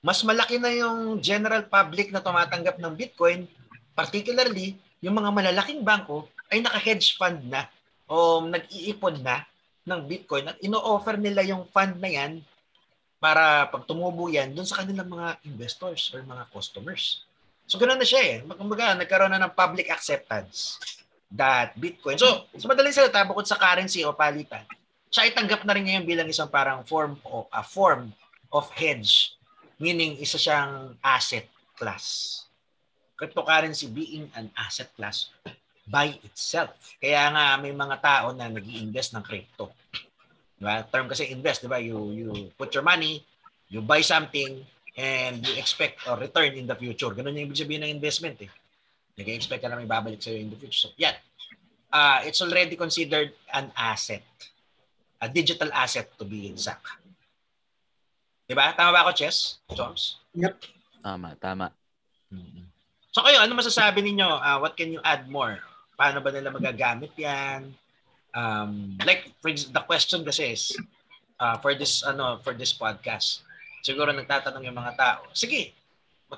[0.00, 3.44] mas malaki na yung general public na tumatanggap ng Bitcoin,
[3.92, 7.68] particularly yung mga malalaking bangko ay naka-hedge fund na
[8.08, 9.44] o nag-iipon na
[9.84, 12.40] ng Bitcoin at ino-offer nila yung fund na yan
[13.20, 17.28] para pag tumubo yan dun sa kanilang mga investors or mga customers.
[17.68, 18.36] So ganoon na siya eh.
[18.56, 20.80] Kumbaga, nagkaroon na ng public acceptance
[21.30, 22.18] that Bitcoin.
[22.18, 24.66] So, sa madaling salita, bukod sa currency o palitan,
[25.12, 28.10] siya ay tanggap na rin ngayon bilang isang parang form of a form
[28.50, 29.38] of hedge
[29.80, 32.36] meaning isa siyang asset class.
[33.16, 35.32] Cryptocurrency being an asset class
[35.88, 36.76] by itself.
[37.00, 39.72] Kaya nga may mga tao na nag invest ng crypto.
[40.60, 40.84] Diba?
[40.92, 41.80] Term kasi invest, di ba?
[41.80, 43.24] You, you put your money,
[43.72, 44.60] you buy something,
[45.00, 47.08] and you expect a return in the future.
[47.16, 48.52] Ganun yung ibig sabihin ng investment eh.
[49.16, 50.88] Nag-expect ka na may babalik sa'yo in the future.
[50.88, 51.16] So, yan.
[51.88, 54.22] Uh, it's already considered an asset.
[55.20, 56.99] A digital asset to be exact.
[58.50, 58.74] Diba?
[58.74, 59.62] Tama ba ako, Chess?
[59.70, 60.18] Joms?
[60.34, 60.58] Yep.
[61.06, 61.70] Tama, tama.
[63.14, 64.26] So kayo, ano masasabi ninyo?
[64.26, 65.62] Uh, what can you add more?
[65.94, 67.70] Paano ba nila magagamit yan?
[68.34, 70.74] Um, like, for the question kasi is,
[71.38, 73.46] uh, for this ano for this podcast,
[73.86, 75.70] siguro nagtatanong yung mga tao, sige,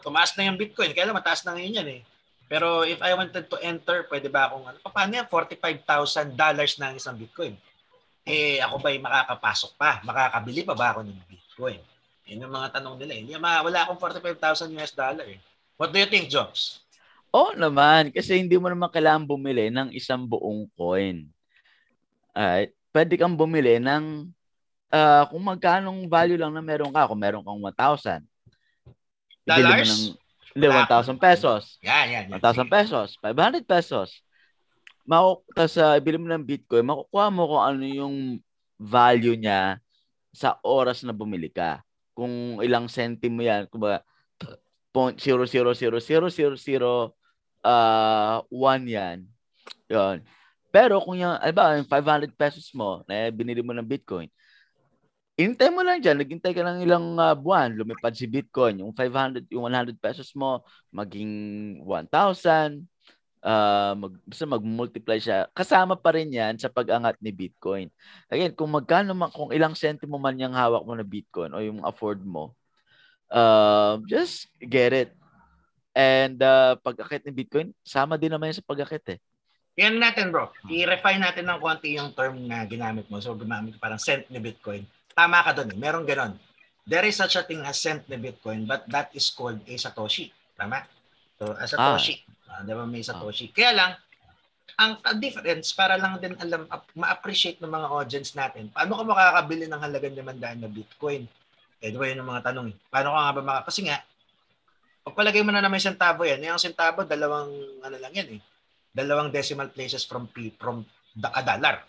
[0.04, 0.92] tumaas na yung Bitcoin.
[0.92, 2.02] Kaya lang mataas na ngayon yan eh.
[2.44, 5.28] Pero if I wanted to enter, pwede ba akong, ano, paano yan?
[5.32, 6.36] $45,000
[6.76, 7.56] na ang isang Bitcoin.
[8.28, 10.04] Eh, ako ba'y makakapasok pa?
[10.04, 11.80] Makakabili pa ba ako ng Bitcoin?
[12.26, 13.12] Yun yung mga tanong nila.
[13.14, 13.20] eh.
[13.24, 15.40] Hindi, ma- wala akong 45,000 US dollar eh.
[15.76, 16.80] What do you think, Jobs?
[17.32, 21.24] Oo naman, kasi hindi mo naman kailangan bumili ng isang buong coin.
[22.32, 22.72] Alright?
[22.92, 24.28] Pwede kang bumili ng
[24.92, 27.08] ah, kung magkanong value lang na meron ka.
[27.08, 28.20] Kung meron kang 1,000.
[29.42, 29.90] bibili mo Dollars?
[29.90, 30.02] ng
[30.52, 30.84] hindi, Wala.
[30.84, 31.62] 1,000 pesos.
[31.80, 32.24] Yan, yan.
[32.28, 32.36] yan.
[32.36, 33.08] 1,000 pesos.
[33.18, 34.08] 500 pesos.
[35.02, 38.16] Maku Tapos uh, ibili mo ng Bitcoin, makukuha mo kung ano yung
[38.76, 39.80] value niya
[40.30, 41.80] sa oras na bumili ka.
[42.22, 44.06] Kung ilang centimo yan, kumbaga,
[44.94, 47.10] 0.0000000
[47.66, 49.26] uh, one yan.
[49.90, 50.22] Yun.
[50.70, 54.30] Pero kung yung, alba, yung 500 pesos mo na binili mo ng Bitcoin,
[55.32, 59.48] Hintay mo lang dyan, naghintay ka ng ilang uh, buwan, lumipad si Bitcoin, yung 500,
[59.48, 60.60] yung 100 pesos mo,
[60.92, 62.84] maging 1,000,
[63.42, 65.50] uh, mag, basta mag-multiply siya.
[65.52, 67.90] Kasama pa rin yan sa pag-angat ni Bitcoin.
[68.30, 71.82] Again, kung magkano man, kung ilang sentimo man yung hawak mo na Bitcoin o yung
[71.82, 72.54] afford mo,
[73.28, 75.10] uh, just get it.
[75.92, 79.20] And uh, pag-akit ni Bitcoin, sama din naman yan sa pag-akit eh.
[79.76, 80.52] Yan natin, bro.
[80.68, 83.20] I-refine natin ng konti yung term na ginamit mo.
[83.24, 84.84] So, gumamit parang cent ni Bitcoin.
[85.16, 85.72] Tama ka doon.
[85.72, 85.78] Eh.
[85.80, 86.36] Meron ganon.
[86.84, 90.28] There is such a thing as cent ni Bitcoin, but that is called a Satoshi.
[90.60, 90.84] Tama?
[91.40, 92.20] So, a Satoshi.
[92.20, 92.31] Ah.
[92.60, 93.48] Di ba may Satoshi?
[93.48, 93.92] Kaya lang,
[94.76, 99.04] ang ang difference, para lang din alam, ap- ma-appreciate ng mga audience natin, paano ka
[99.04, 101.24] makakabili ng halagang 500 na Bitcoin?
[101.82, 102.76] Eh, di ba yun yung mga tanong eh.
[102.88, 103.60] Paano ka nga ba maka...
[103.68, 103.98] Kasi nga,
[105.02, 107.50] pagpalagay mo na naman yung centavo yan, yung centavo, dalawang,
[107.82, 108.40] ano lang yan eh,
[108.94, 110.86] dalawang decimal places from P, from
[111.18, 111.82] the, a dollar.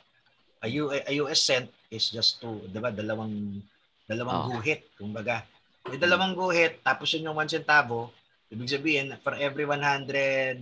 [0.63, 3.61] A, U, a US cent is just two, di ba, dalawang,
[4.09, 4.49] dalawang Oh.
[4.57, 5.45] guhit, kumbaga.
[5.85, 8.09] May dalawang guhit, tapos yun yung 1 centavo,
[8.53, 10.61] ibig sabihin, for every 100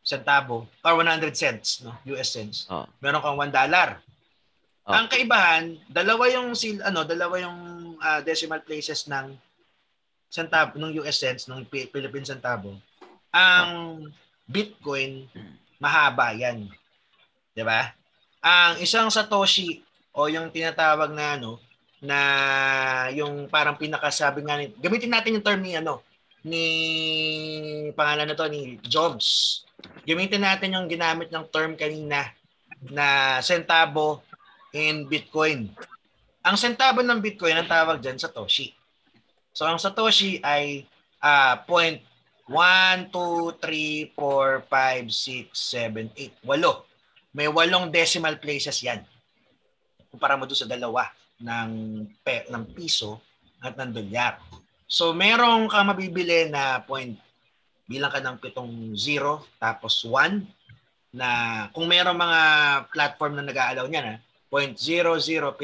[0.00, 2.84] centavo, or 100 cents, no, US cents, Oh.
[3.00, 4.00] meron kang 1 dollar.
[4.84, 4.96] Oh.
[4.96, 7.58] Ang kaibahan, dalawa yung sil ano, dalawa yung
[8.00, 9.36] ah, decimal places ng
[10.30, 12.78] centavo ng US cents ng Pi- Philippine centavo.
[13.30, 14.04] Ang
[14.48, 15.28] Bitcoin
[15.76, 16.64] mahaba 'yan.
[17.52, 17.92] 'Di ba?
[18.40, 19.84] Ang isang satoshi
[20.16, 21.60] o yung tinatawag na ano
[22.00, 22.18] na
[23.12, 26.00] yung parang pinakasabi nga gamitin natin yung term ni ano
[26.46, 26.66] ni
[27.92, 29.62] pangalan na to ni Jobs.
[30.04, 32.32] Gamitin natin yung ginamit ng term kanina
[32.88, 34.24] na centavo
[34.72, 35.68] in Bitcoin.
[36.40, 38.72] Ang centavo ng Bitcoin ang tawag dyan Satoshi.
[39.52, 40.88] So ang Satoshi ay
[41.68, 42.00] point
[42.50, 46.10] 1, 2, 3, 4, 5, 6, 7,
[46.42, 46.48] 8.
[46.50, 46.82] Walo.
[47.30, 49.06] May walong decimal places yan.
[50.10, 51.06] Kumpara mo doon sa dalawa
[51.38, 51.70] ng,
[52.26, 53.22] pe, ng piso
[53.62, 54.42] at ng dolyar.
[54.90, 57.14] So merong ka mabibili na point
[57.86, 61.28] bilang ka ng pitong zero tapos 1 na
[61.70, 62.40] kung merong mga
[62.90, 64.16] platform na nag-aalaw niyan ha,
[64.50, 65.54] 0.0070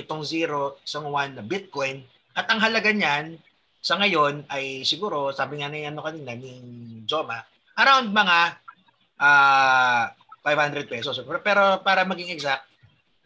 [0.86, 2.06] isang 1 na Bitcoin
[2.38, 3.34] at ang halaga niyan
[3.82, 6.62] sa ngayon ay siguro sabi nga ni ano kanina ni
[7.06, 7.42] Joma
[7.78, 8.38] around mga
[9.20, 10.04] uh,
[10.46, 11.18] 500 pesos.
[11.42, 12.70] Pero para maging exact,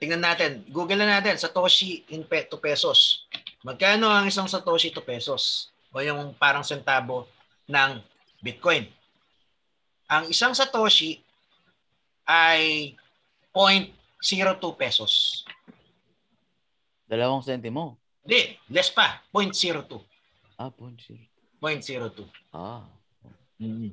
[0.00, 3.28] tingnan natin, Google na natin, Satoshi in pe- to pesos.
[3.60, 5.69] Magkano ang isang Satoshi to pesos?
[5.90, 7.26] O yung parang sentabo
[7.66, 7.98] ng
[8.40, 8.86] Bitcoin.
[10.10, 11.18] Ang isang Satoshi
[12.26, 12.94] ay
[13.54, 13.90] 0.02
[14.78, 15.42] pesos.
[17.10, 17.98] Dalawang sentimo?
[18.22, 19.18] Hindi, less pa.
[19.34, 19.98] 0.02.
[20.54, 21.18] Ah, 0.02.
[21.58, 22.26] 0.02.
[22.54, 22.86] Ah.
[23.60, 23.90] Mm-hmm.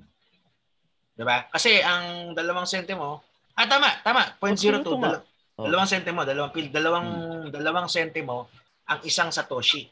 [1.18, 1.50] Diba?
[1.50, 3.26] Kasi ang dalawang sentimo,
[3.58, 4.86] ah tama, tama, 0.02.
[5.02, 5.26] Dal-
[5.58, 5.66] oh.
[5.66, 7.48] Dalawang sentimo, dalawang pil, dalawang hmm.
[7.50, 8.54] dalawang sentimo
[8.86, 9.90] ang isang satoshi.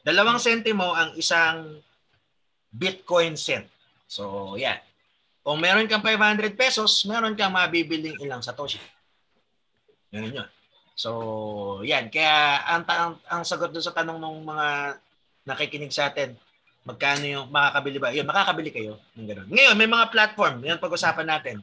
[0.00, 1.80] Dalawang sentimo ang isang
[2.70, 3.66] Bitcoin cent.
[4.06, 4.78] So, yeah.
[5.40, 8.80] Kung meron kang 500 pesos, meron kang mabibiling ilang satoshi.
[10.12, 10.48] Yan yun.
[10.94, 12.12] So, yan.
[12.12, 14.66] Kaya ang, ang, ang sagot doon sa tanong ng mga
[15.48, 16.36] nakikinig sa atin,
[16.80, 18.08] Magkano yung makakabili ba?
[18.08, 19.48] Yun, makakabili kayo ng ganun.
[19.52, 20.64] Ngayon, may mga platform.
[20.64, 21.56] Yan pag-usapan natin.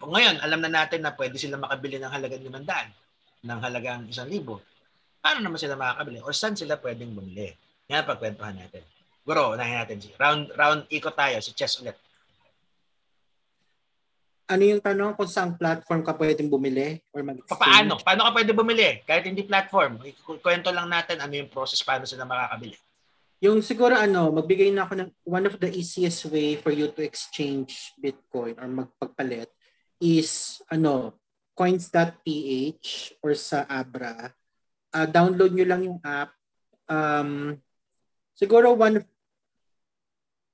[0.00, 4.24] Ngayon, alam na natin na pwede sila makabili ng halagang 500, ng halagang 1,000.
[5.20, 6.24] Paano naman sila makakabili?
[6.24, 7.52] O saan sila pwedeng bumili?
[7.92, 8.84] Yan pagkwentuhan natin.
[9.24, 11.96] Guro, unahin natin si round round ikot tayo si Chess ulit.
[14.44, 17.96] Ano yung tanong kung saan platform ka pwedeng bumili or mag Paano?
[18.04, 19.00] Paano ka pwede bumili?
[19.08, 20.04] Kahit hindi platform.
[20.44, 22.76] Kwento lang natin ano yung process paano sila makakabili.
[23.40, 27.00] Yung siguro ano, magbigay na ako ng one of the easiest way for you to
[27.00, 29.48] exchange Bitcoin or magpagpalit
[29.96, 31.16] is ano,
[31.56, 34.28] coins.ph or sa Abra.
[34.92, 36.36] Uh, download nyo lang yung app.
[36.84, 37.56] Um,
[38.34, 39.02] siguro one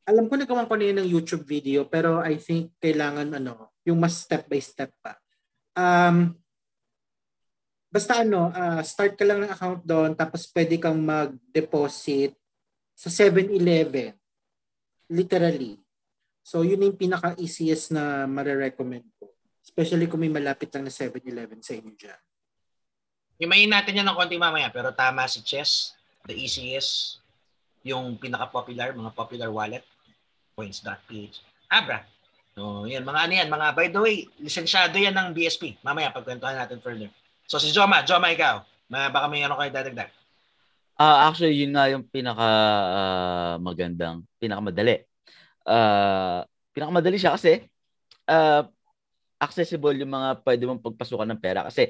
[0.08, 4.00] alam ko nagawa ko na yun ng YouTube video pero I think kailangan ano, yung
[4.00, 5.14] mas step by step pa.
[5.76, 6.34] Um,
[7.90, 12.34] basta ano, uh, start ka lang ng account doon tapos pwede kang mag-deposit
[13.00, 14.12] sa 7-Eleven.
[15.08, 15.80] Literally.
[16.44, 19.32] So, yun yung pinaka-easiest na marirecommend ko.
[19.64, 22.20] Especially kung may malapit lang na 7-Eleven sa inyo dyan.
[23.40, 25.96] Himayin natin yan ng konti mamaya, pero tama si Chess,
[26.28, 27.19] the easiest,
[27.84, 29.84] yung pinaka-popular, mga popular wallet,
[30.52, 31.40] points.ph.
[31.70, 32.04] Abra.
[32.52, 35.80] So, yan, mga ano yan, mga, by the way, lisensyado yan ng BSP.
[35.80, 37.08] Mamaya, pagkwentuhan natin further.
[37.46, 38.60] So, si Joma, Joma, ikaw,
[38.90, 40.10] baka may ano kayo dadagdag.
[41.00, 42.48] Uh, actually, yun nga yung pinaka
[42.92, 45.00] uh, magandang, pinakamadali.
[45.64, 46.44] Uh,
[46.76, 47.64] pinakamadali siya kasi
[48.28, 48.68] uh,
[49.40, 51.88] accessible yung mga pwede mong pagpasukan ng pera kasi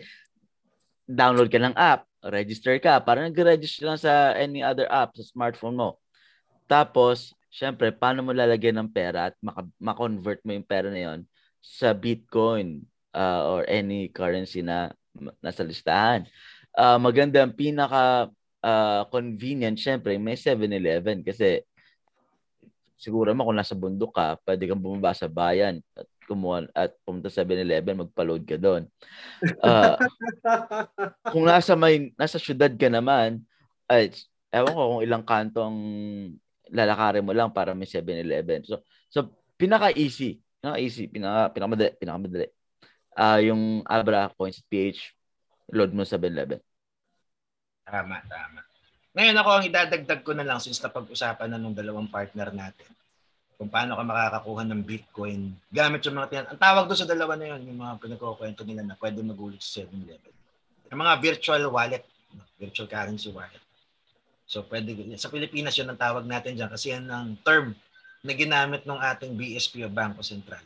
[1.10, 5.76] download ka ng app, register ka, para nag-register lang sa any other app sa smartphone
[5.76, 5.90] mo.
[6.68, 9.34] Tapos, syempre, paano mo lalagyan ng pera at
[9.80, 11.20] ma-convert mo yung pera na yon
[11.60, 14.92] sa Bitcoin uh, or any currency na
[15.42, 16.24] nasa listahan.
[16.76, 18.30] Uh, maganda, ang pinaka
[18.62, 21.64] uh, convenient, syempre, may 7-Eleven kasi
[23.00, 27.26] siguro mo kung nasa bundok ka, pwede kang bumaba sa bayan at kumuha at pumunta
[27.26, 28.86] sa 7-Eleven, magpa-load ka doon.
[29.58, 29.98] Uh,
[31.34, 33.42] kung nasa may nasa syudad ka naman,
[33.90, 34.14] ay
[34.54, 35.78] ewan ko kung ilang kanto ang
[36.70, 38.62] lalakarin mo lang para may 7-Eleven.
[38.62, 42.48] So so pinaka-easy, pinaka-easy, pinaka pinakamadali, pinakamadali.
[43.18, 45.10] Uh, yung Abra Coins PH
[45.74, 46.62] load mo sa 7-Eleven.
[47.82, 48.62] Tama, tama.
[49.18, 52.99] Ngayon ako ang idadagdag ko na lang since napag-usapan na ng dalawang partner natin
[53.60, 56.46] kung paano ka makakakuha ng Bitcoin gamit yung mga tiyan.
[56.48, 59.84] Ang tawag doon sa dalawa na yun, yung mga pinagkukwento nila na pwede magulit sa
[59.84, 60.32] 7-Eleven.
[60.88, 62.08] Yung mga virtual wallet,
[62.56, 63.60] virtual currency wallet.
[64.48, 67.76] So pwede, sa Pilipinas yun ang tawag natin dyan kasi yan ang term
[68.24, 70.64] na ginamit ng ating BSP o Bangko Sentral.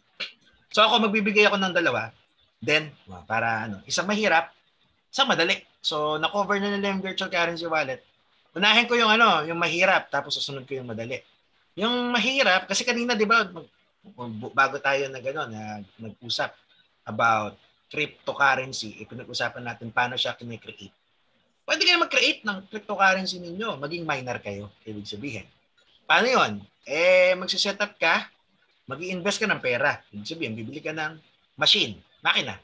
[0.70, 2.14] So ako magbibigay ako ng dalawa.
[2.62, 2.94] Then,
[3.26, 4.54] para ano, isang mahirap,
[5.10, 5.58] isang madali.
[5.82, 8.06] So, na-cover na nila yung virtual currency wallet.
[8.54, 11.20] Unahin ko yung ano, yung mahirap, tapos susunod ko yung madali.
[11.74, 13.46] Yung mahirap, kasi kanina, di ba,
[14.54, 15.62] bago tayo na gano'n, na
[15.98, 16.54] nag-usap
[17.06, 17.58] about
[17.90, 20.94] cryptocurrency, ipinag-usapan natin paano siya kinikreate.
[21.64, 25.46] Pwede kayo mag-create ng cryptocurrency ninyo, maging miner kayo, ibig sabihin.
[26.04, 26.52] Paano yon?
[26.84, 28.28] Eh, magsiset up ka,
[28.84, 29.98] mag invest ka ng pera.
[30.12, 31.16] Ibig sabihin, bibili ka ng
[31.56, 32.60] machine, makina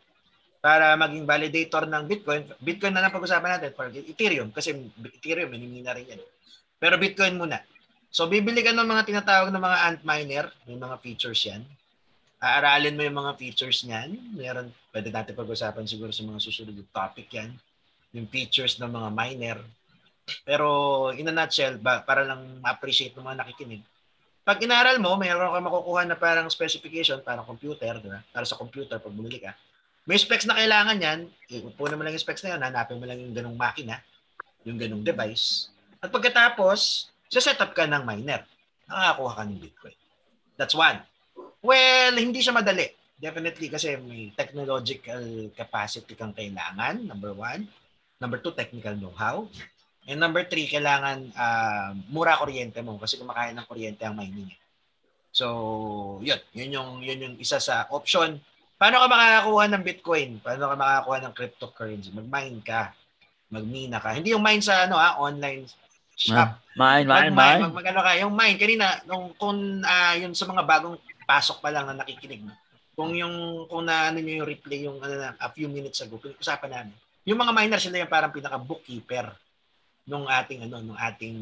[0.61, 2.44] para maging validator ng Bitcoin.
[2.61, 4.76] Bitcoin na lang pag-usapan natin for Ethereum kasi
[5.16, 6.20] Ethereum minimina rin yan.
[6.76, 7.64] Pero Bitcoin muna.
[8.11, 11.62] So bibili ka ng mga tinatawag na mga Antminer, may mga features yan.
[12.42, 14.34] Aaralin mo yung mga features niyan.
[14.34, 17.54] Meron, pwede natin pag-usapan siguro sa mga susunod topic yan.
[18.11, 19.58] Yung features ng mga miner.
[20.42, 20.66] Pero
[21.14, 23.82] in a nutshell, ba, para lang ma-appreciate ng mga nakikinig,
[24.42, 28.24] pag inaral mo, mayroon ka makukuha na parang specification, parang computer, diba?
[28.34, 29.54] para sa computer pag bumili ka
[30.08, 31.20] May specs na kailangan yan,
[31.52, 34.00] iupo mo lang yung specs na yun, hanapin mo lang yung ganong makina,
[34.64, 35.68] yung ganong device.
[36.00, 38.43] At pagkatapos, sa setup ka ng miner,
[38.91, 39.99] nakakakuha ka ng Bitcoin.
[40.59, 40.99] That's one.
[41.62, 42.91] Well, hindi siya madali.
[43.20, 47.70] Definitely kasi may technological capacity kang kailangan, number one.
[48.18, 49.47] Number two, technical know-how.
[50.11, 54.51] And number three, kailangan uh, mura kuryente mo kasi kumakain ng kuryente ang mining.
[55.31, 56.41] So, yun.
[56.53, 58.43] Yun yung, yun yung isa sa option.
[58.74, 60.31] Paano ka makakakuha ng Bitcoin?
[60.43, 62.11] Paano ka makakakuha ng cryptocurrency?
[62.11, 62.91] Mag-mine ka.
[63.53, 64.16] Magmina ka.
[64.16, 65.68] Hindi yung mine sa ano ha, online
[66.20, 66.60] shop.
[66.76, 67.60] Mine, mine, mine.
[67.66, 68.56] Mag, mag, ano ka, yung mine.
[68.60, 72.44] Kanina, nung, kung uh, yun sa mga bagong pasok pa lang na nakikinig.
[72.94, 76.70] Kung yung, kung na ano nyo yung replay yung ano, a few minutes ago, usapan
[76.70, 76.96] namin.
[77.24, 79.32] Yung mga miners, sila yung parang pinaka bookkeeper
[80.10, 81.36] nung ating ano nung ating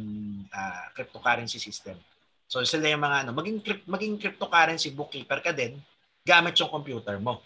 [0.53, 1.97] uh, cryptocurrency system.
[2.49, 5.81] So sila yung mga ano, maging maging cryptocurrency bookkeeper ka din
[6.25, 7.41] gamit yung computer mo.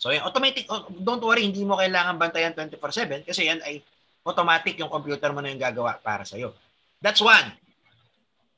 [0.00, 3.84] So yung automatic oh, don't worry, hindi mo kailangan bantayan 24/7 kasi yan ay
[4.26, 6.50] automatic yung computer mo na yung gagawa para sa iyo.
[6.98, 7.54] That's one.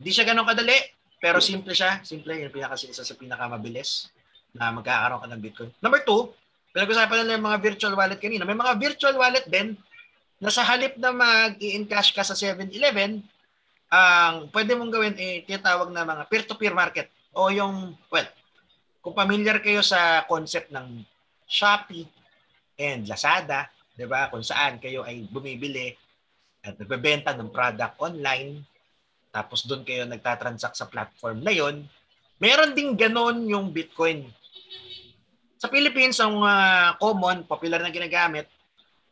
[0.00, 0.78] Hindi siya ganoon kadali,
[1.20, 2.00] pero simple siya.
[2.00, 4.08] Simple yung pinaka isa sa pinakamabilis
[4.56, 5.70] na magkakaroon ka ng Bitcoin.
[5.84, 6.32] Number two,
[6.72, 8.48] pinag-usapan na yung mga virtual wallet kanina.
[8.48, 9.76] May mga virtual wallet din
[10.40, 13.20] na sa halip na mag-i-encash ka sa 7-Eleven,
[13.88, 18.28] ang pwede mong gawin eh tinatawag na mga peer-to-peer market o yung well,
[19.00, 21.02] kung familiar kayo sa concept ng
[21.48, 22.04] Shopee
[22.76, 24.30] and Lazada, 'di ba?
[24.30, 25.90] Kung saan kayo ay bumibili
[26.62, 28.62] at nagbebenta ng product online,
[29.34, 31.82] tapos doon kayo nagtatransact sa platform na 'yon.
[32.38, 34.30] Meron ding ganon yung Bitcoin.
[35.58, 38.46] Sa Philippines, ang uh, common, popular na ginagamit,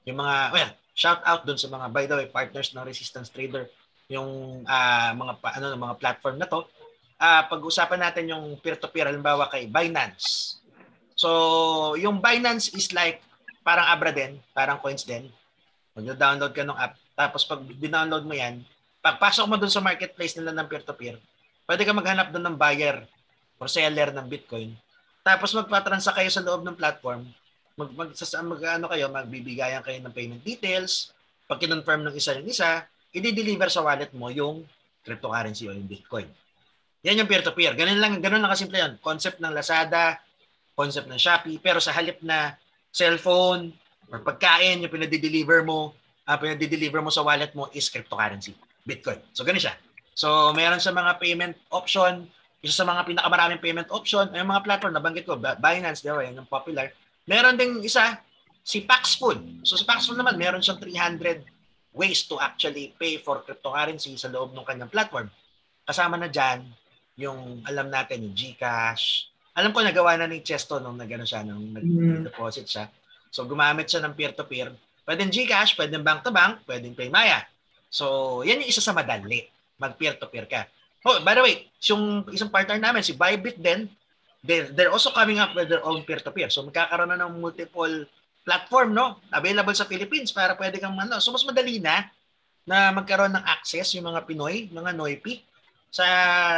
[0.07, 3.69] yung mga, well, shout out doon sa mga by the way partners ng Resistance Trader
[4.09, 6.65] yung uh, mga ano mga platform na to
[7.21, 10.57] uh, pag-usapan natin yung peer-to-peer halimbawa kay Binance
[11.13, 13.21] so yung Binance is like
[13.67, 15.27] parang Abra din parang coins din
[15.99, 18.63] mag-download ka ng app tapos pag dinownload mo yan
[19.03, 21.19] pagpasok mo doon sa marketplace nila ng peer-to-peer
[21.67, 23.03] pwede ka maghanap doon ng buyer
[23.59, 24.71] or seller ng Bitcoin
[25.27, 27.27] tapos magpa-transact kayo sa loob ng platform
[27.77, 31.13] mag, mag, mag ano kayo, magbibigayan kayo ng payment details.
[31.45, 34.65] Pag kinonfirm ng isa yung isa, i-deliver sa wallet mo yung
[35.05, 36.27] cryptocurrency o yung Bitcoin.
[37.05, 37.77] Yan yung peer-to-peer.
[37.77, 38.93] Ganun lang, ganun lang kasimple yan.
[38.99, 40.19] Concept ng Lazada,
[40.75, 42.57] concept ng Shopee, pero sa halip na
[42.97, 43.77] cellphone
[44.09, 45.93] or pagkain yung pinadi-deliver mo,
[46.25, 48.57] uh, pinadi-deliver mo sa wallet mo is cryptocurrency,
[48.89, 49.21] Bitcoin.
[49.37, 49.77] So ganun siya.
[50.17, 52.25] So meron sa mga payment option,
[52.65, 56.41] isa sa mga pinakamaraming payment option, ay mga platform, nabanggit ko, Binance, di ba, yan
[56.41, 56.89] yung popular.
[57.29, 58.17] Meron ding isa,
[58.65, 59.37] si Paxful.
[59.63, 61.45] So si Paxful naman, meron siyang 300
[61.93, 65.29] ways to actually pay for cryptocurrency sa loob ng kanyang platform.
[65.85, 66.65] Kasama na dyan,
[67.17, 69.33] yung alam natin, yung GCash.
[69.57, 72.85] Alam ko nagawa na ni Chesto nung nagano siya, nung nag-deposit siya.
[73.33, 74.71] So gumamit siya ng peer-to-peer.
[75.09, 77.49] Pwedeng GCash, pwedeng bank-to-bank, pwedeng PayMaya.
[77.89, 79.49] So yan yung isa sa madali.
[79.81, 80.69] Mag peer-to-peer ka.
[81.09, 83.89] Oh, by the way, yung isang partner namin, si Bybit din,
[84.45, 86.53] they're, they're also coming up with their own peer-to-peer.
[86.53, 88.05] So magkakaroon na ng multiple
[88.47, 91.19] platform no available sa Philippines para pwede kang ano.
[91.19, 92.07] So mas madali na
[92.67, 95.41] na magkaroon ng access yung mga Pinoy, mga Noipi
[95.91, 96.05] sa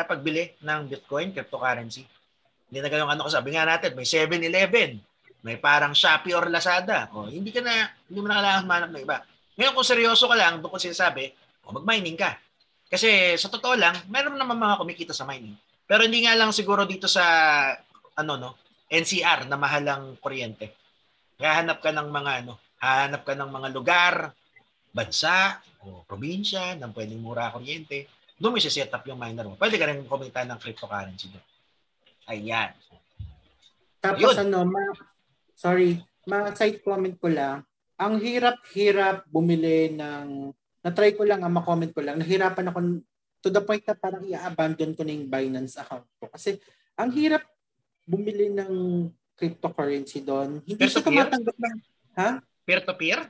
[0.09, 2.05] pagbili ng Bitcoin, cryptocurrency.
[2.69, 5.01] Na ganun ano ko sabi nga natin, may 7-Eleven,
[5.41, 7.09] may parang Shopee or Lazada.
[7.16, 9.16] O, hindi ka na, hindi mo na kailangan manap ng iba.
[9.57, 11.33] Ngayon kung seryoso ka lang, doon ko sinasabi,
[11.64, 12.37] o mag-mining ka.
[12.89, 15.57] Kasi sa totoo lang, meron naman mga kumikita sa mining.
[15.89, 17.25] Pero hindi nga lang siguro dito sa
[18.19, 18.51] ano no,
[18.89, 20.73] NCR na mahalang kuryente.
[21.37, 24.14] Kaya hanap ka ng mga ano, hanap ka ng mga lugar,
[24.93, 28.09] bansa o probinsya na pwedeng mura kuryente.
[28.39, 29.55] Doon mo set up yung miner mo.
[29.57, 31.45] Pwede ka rin kumita ng cryptocurrency doon.
[32.29, 32.76] Ayan.
[33.99, 34.47] Tapos Yun.
[34.47, 34.85] ano, ma,
[35.57, 35.99] sorry,
[36.29, 37.64] ma-side comment ko lang.
[37.99, 40.55] Ang hirap-hirap bumili ng
[40.85, 42.79] na-try ko lang, ang ma-comment ko lang, nahirapan ako
[43.43, 46.31] to the point na parang i-abandon ko na yung Binance account ko.
[46.31, 46.61] Kasi
[46.95, 47.43] ang hirap
[48.07, 49.07] bumili ng
[49.39, 50.62] cryptocurrency doon.
[50.66, 51.76] Hindi siya tumatanggap ng...
[52.18, 52.31] Ha?
[52.66, 53.22] Peer-to-peer?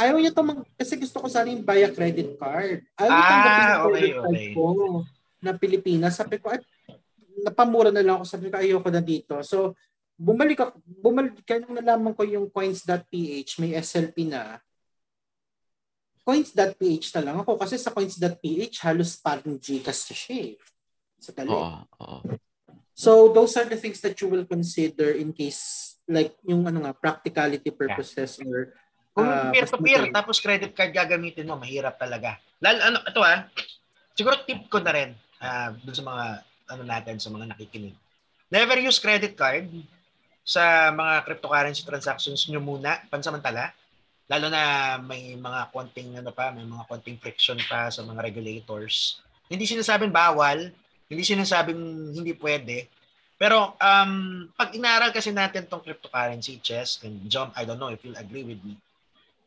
[0.00, 0.64] Ayaw niya to mag...
[0.80, 2.80] Kasi gusto ko sana yung buy a credit card.
[2.96, 4.66] Ayaw ah, tanggapin yung okay, credit card ko
[5.44, 6.16] na Pilipinas.
[6.16, 6.60] Sabi ko, ay,
[7.44, 8.24] napamura na lang ako.
[8.26, 9.34] Sabi ko, ayoko na dito.
[9.46, 9.76] So,
[10.20, 14.60] bumalik ako, bumalik, kaya nung nalaman ko yung coins.ph, may SLP na,
[16.24, 20.54] coins.ph na lang ako kasi sa coins.ph halos parang Gcash siya eh.
[21.18, 21.50] Sa tali.
[21.50, 22.18] Oo, oo.
[22.94, 26.92] So those are the things that you will consider in case like yung ano nga
[26.92, 28.46] practicality purposes yeah.
[28.46, 28.58] or
[29.16, 32.36] kung uh, peer to peer tapos credit card gagamitin mo mahirap talaga.
[32.60, 33.48] Lalo ano ito ah.
[34.12, 35.10] Siguro tip ko na rin
[35.40, 36.24] uh, dun sa mga
[36.70, 37.94] ano natin sa mga nakikinig.
[38.50, 39.66] Never use credit card
[40.46, 43.70] sa mga cryptocurrency transactions nyo muna, pansamantala.
[44.30, 49.22] Lalo na may mga konting ano pa, may mga konting friction pa sa mga regulators.
[49.50, 50.70] Hindi sinasabing bawal,
[51.10, 52.86] hindi sinasabing hindi pwede.
[53.40, 58.04] Pero um, pag inaral kasi natin tong cryptocurrency, chess, and John, I don't know if
[58.06, 58.78] you'll agree with me,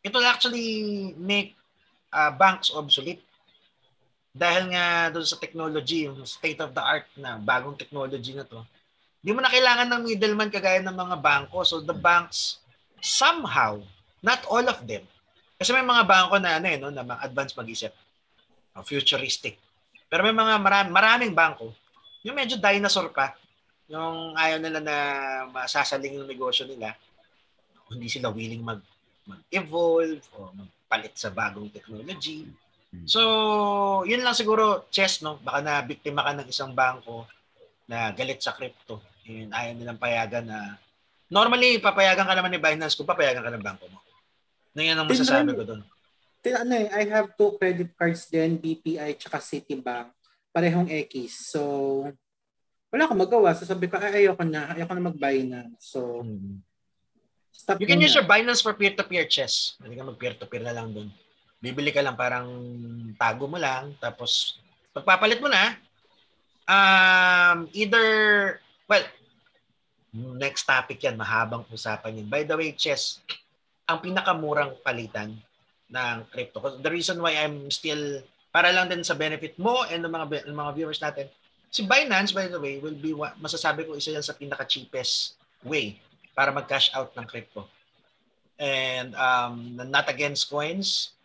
[0.04, 1.56] it will actually make
[2.12, 3.24] uh, banks obsolete.
[4.34, 8.66] Dahil nga doon sa technology, yung state of the art na bagong technology na to,
[9.22, 11.62] hindi mo na kailangan ng middleman kagaya ng mga bangko.
[11.64, 12.60] So the banks
[13.00, 13.80] somehow
[14.24, 15.04] Not all of them.
[15.60, 17.92] Kasi may mga bangko na ano eh, no, na mga advanced mag-isip.
[18.72, 19.60] Uh, futuristic.
[20.08, 21.76] Pero may mga marami, maraming bangko,
[22.24, 23.36] yung medyo dinosaur pa.
[23.92, 24.96] Yung ayaw nila na
[25.52, 26.96] masasaling yung negosyo nila.
[27.92, 28.80] Hindi sila willing mag,
[29.28, 32.48] mag-evolve o magpalit sa bagong technology.
[32.94, 33.10] Hmm.
[33.10, 33.22] So,
[34.06, 35.42] yun lang siguro, chess, no?
[35.42, 37.26] Baka na biktima ka ng isang bangko
[37.90, 39.02] na galit sa crypto.
[39.26, 40.78] Yun, ayaw nilang payagan na
[41.34, 43.98] Normally, papayagan ka naman ni Binance kung papayagan ka ng bangko mo.
[44.78, 45.82] Na yan ang masasabi ko doon.
[46.46, 50.14] Ano eh, I have two credit cards din, BPI tsaka Citibank.
[50.54, 51.50] Parehong X.
[51.50, 52.06] So,
[52.94, 53.58] wala akong magawa.
[53.58, 54.78] So sabi ko, ay, ayoko na.
[54.78, 55.82] Ayoko na mag-Binance.
[55.82, 56.62] So, mm-hmm.
[57.50, 59.74] stop You can use your Binance for peer-to-peer chess.
[59.82, 61.10] Hindi ka mag-peer-to-peer na lang doon.
[61.64, 62.52] Bibili ka lang parang
[63.16, 63.96] tago mo lang.
[64.04, 64.60] Tapos,
[64.92, 65.80] pagpapalit mo na,
[66.68, 68.08] um, either,
[68.84, 69.08] well,
[70.36, 72.28] next topic yan, mahabang usapan yan.
[72.28, 73.24] By the way, chess,
[73.88, 75.40] ang pinakamurang palitan
[75.88, 76.60] ng crypto.
[76.84, 78.20] The reason why I'm still
[78.54, 81.26] para lang din sa benefit mo and ng mga ng mga viewers natin.
[81.74, 85.98] Si Binance by the way will be masasabi ko isa yan sa pinaka cheapest way
[86.38, 87.66] para mag-cash out ng crypto.
[88.62, 91.18] And um, not against coins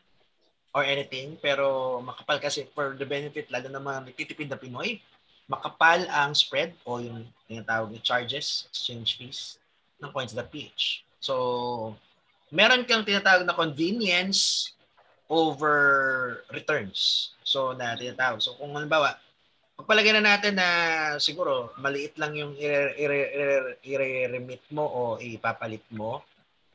[0.79, 5.03] or anything, pero makapal kasi for the benefit lalo ng mga nagtitipid na Pinoy,
[5.51, 9.59] makapal ang spread o yung tinatawag na charges, exchange fees
[9.99, 11.03] ng coins.ph.
[11.18, 11.35] So,
[12.55, 14.70] meron kang tinatawag na convenience
[15.26, 17.33] over returns.
[17.43, 18.39] So, na tinatawag.
[18.39, 19.18] So, kung halimbawa,
[19.79, 20.68] pagpalagay na natin na
[21.18, 22.55] siguro maliit lang yung
[23.85, 26.22] i-remit mo o ipapalit mo,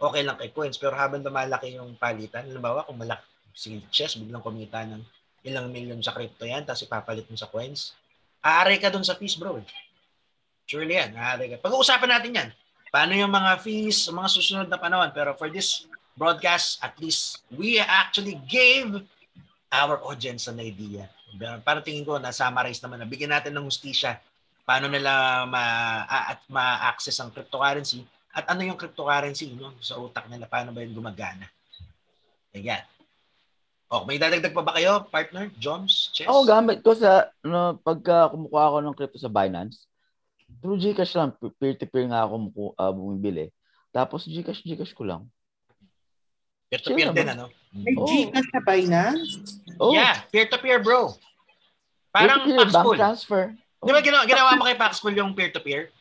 [0.02, 0.78] okay lang kay coins.
[0.82, 3.24] Pero habang lumalaki yung palitan, halimbawa kung malaki,
[3.54, 5.02] si chess, biglang kumita ng
[5.46, 7.94] ilang milyon sa crypto yan, tapos ipapalit mo sa coins,
[8.44, 9.62] aaray ka dun sa fees, bro.
[10.68, 11.64] Surely yan, aaray ka.
[11.64, 12.50] Pag-uusapan natin yan.
[12.94, 15.10] Paano yung mga fees, mga susunod na panahon.
[15.12, 19.02] Pero for this broadcast, at least we actually gave
[19.74, 21.10] our audience an idea.
[21.66, 24.22] Para tingin ko, na-summarize naman na bigyan natin ng hustisya
[24.64, 29.76] paano nila ma- at ma-access ang cryptocurrency at ano yung cryptocurrency no?
[29.84, 31.46] sa utak nila, paano ba yun gumagana.
[32.56, 32.82] Ayan.
[33.94, 35.54] Oh, may dadagdag pa ba kayo, partner?
[35.62, 36.10] Joms?
[36.10, 36.26] Chess?
[36.26, 39.86] Oo, oh, gamit ko sa, no, pagka kumukuha ako ng crypto sa Binance,
[40.62, 43.54] Through Gcash lang, peer-to-peer nga ako uh, bumibili.
[43.94, 45.30] Tapos Gcash, Gcash ko lang.
[46.74, 47.54] Peer-to-peer din, ano?
[47.70, 48.10] May oh.
[48.10, 49.30] Gcash na Binance?
[49.78, 49.94] Oh.
[49.94, 51.14] Yeah, peer-to-peer, bro.
[52.10, 52.98] Parang peer-to-peer, Paxful.
[52.98, 53.44] Bank transfer.
[53.78, 53.86] Oh.
[53.86, 55.94] Di ba ginawa, ginawa mo kay Paxful yung peer-to-peer?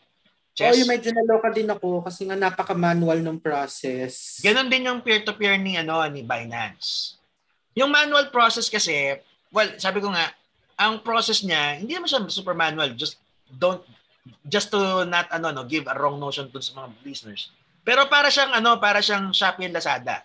[0.57, 0.73] Chess?
[0.73, 4.41] Oh, yung medyo naloka din ako kasi nga napaka-manual ng process.
[4.41, 7.21] Ganon din yung peer-to-peer ni, ano, ni Binance.
[7.79, 9.17] Yung manual process kasi,
[9.49, 10.29] well, sabi ko nga,
[10.77, 12.93] ang process niya, hindi naman siya super manual.
[12.97, 13.83] Just don't
[14.47, 17.51] just to not ano no give a wrong notion to sa mga listeners.
[17.83, 20.23] Pero para siyang ano, para siyang Shopee and Lazada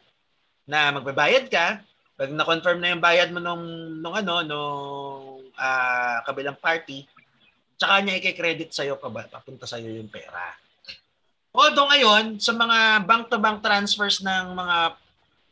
[0.70, 1.82] na magbabayad ka,
[2.18, 3.66] pag na-confirm na yung bayad mo nung
[4.02, 4.74] nung ano nung
[5.58, 7.06] uh, kabilang party,
[7.78, 10.58] tsaka niya i-credit sa iyo papunta sa iyo yung pera.
[11.58, 14.78] Although ngayon, sa mga bank-to-bank transfers ng mga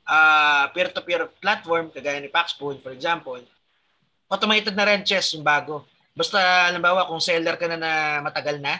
[0.06, 3.42] uh, peer-to-peer platform, kagaya ni Paxpool, for example,
[4.30, 5.86] automated na rin chess yung bago.
[6.16, 6.40] Basta,
[6.72, 7.92] halimbawa, kung seller ka na na
[8.24, 8.80] matagal na,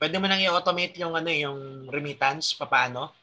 [0.00, 3.14] pwede mo nang i-automate yung, ano, yung remittance, papaano.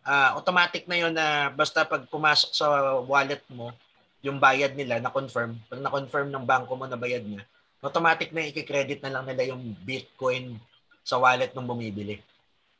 [0.00, 2.66] Uh, automatic na yun na basta pag pumasok sa
[3.04, 3.74] wallet mo,
[4.20, 7.44] yung bayad nila na-confirm, pag na-confirm ng bangko mo na bayad niya,
[7.80, 10.60] automatic na i-credit na lang nila yung Bitcoin
[11.00, 12.20] sa wallet ng bumibili.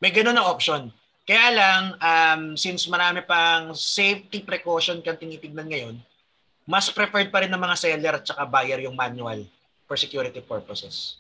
[0.00, 0.92] May ganun na option.
[1.28, 5.96] Kaya lang, um, since marami pang safety precaution kang tinitignan ngayon,
[6.66, 9.42] mas preferred pa rin ng mga seller at saka buyer yung manual
[9.90, 11.18] for security purposes.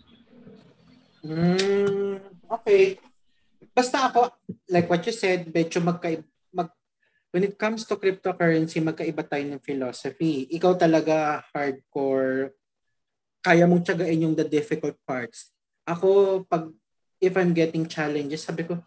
[1.20, 3.02] Mm, okay.
[3.70, 4.34] Basta ako,
[4.72, 6.72] like what you said, medyo magka, mag,
[7.30, 10.48] when it comes to cryptocurrency, magkaiba tayo ng philosophy.
[10.50, 12.56] Ikaw talaga hardcore,
[13.40, 15.52] kaya mong tiyagain yung the difficult parts.
[15.86, 16.72] Ako, pag,
[17.20, 18.80] if I'm getting challenges, sabi ko,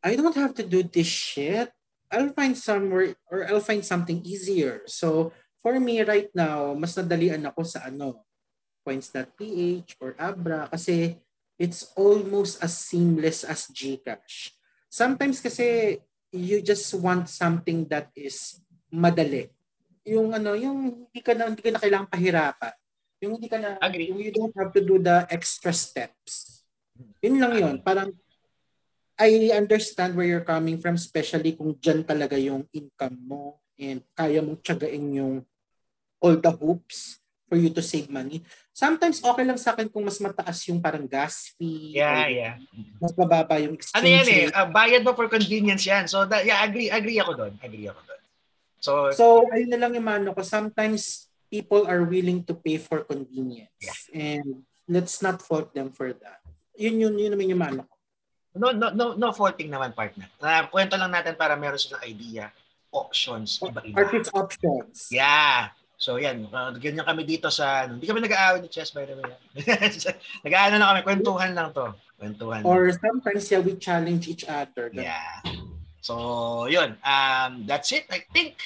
[0.00, 1.70] I don't have to do this shit.
[2.10, 4.82] I'll find somewhere, or I'll find something easier.
[4.90, 5.30] So,
[5.62, 8.24] for me right now, mas nadalian ako sa ano,
[8.82, 11.20] points.ph or Abra kasi
[11.60, 14.56] it's almost as seamless as GCash.
[14.90, 16.00] sometimes kasi
[16.34, 18.58] you just want something that is
[18.90, 19.52] madali.
[20.02, 22.74] Yung ano, yung hindi ka na hindi ka na kailangang pahirapan.
[23.22, 24.10] Yung hindi ka na Agree.
[24.10, 26.64] yung you don't have to do the extra steps.
[27.22, 27.76] Yun lang yun.
[27.84, 28.10] Parang
[29.20, 34.40] I understand where you're coming from, especially kung dyan talaga yung income mo and kaya
[34.40, 35.44] mong tiyagain yung
[36.24, 38.40] all the hoops for you to save money.
[38.72, 41.98] Sometimes okay lang sa akin kung mas mataas yung parang gas fee.
[42.00, 42.54] Yeah, yeah.
[42.96, 46.08] Mas bababa yung exchange Ano yan eh, uh, bayad mo for convenience yan.
[46.08, 47.52] So, that, yeah, agree, agree ako doon.
[47.60, 48.22] Agree ako doon.
[48.80, 50.40] So, So, ayun na lang yung mano ko.
[50.46, 54.08] Sometimes people are willing to pay for convenience.
[54.14, 56.40] And let's not fault them for that.
[56.78, 57.89] Yun yun, yun naman yung mano.
[58.54, 60.26] No, no, no, no faulting naman, partner.
[60.42, 62.50] Uh, kwento lang natin para meron silang idea.
[62.90, 63.94] Options, iba-iba.
[63.94, 65.06] Artist options.
[65.14, 65.70] Yeah.
[66.00, 69.20] So yan, uh, ganyan kami dito sa, ano, hindi kami nag-aaway ni Chess by the
[69.20, 69.36] way.
[70.48, 71.92] Nag-aano lang kami, kwentuhan lang to.
[72.16, 72.64] Kwentuhan.
[72.64, 72.66] lang.
[72.66, 74.88] Or sometimes, yeah, we challenge each other.
[74.96, 75.44] Yeah.
[76.00, 76.96] So, yun.
[77.04, 78.08] Um, that's it.
[78.08, 78.56] I think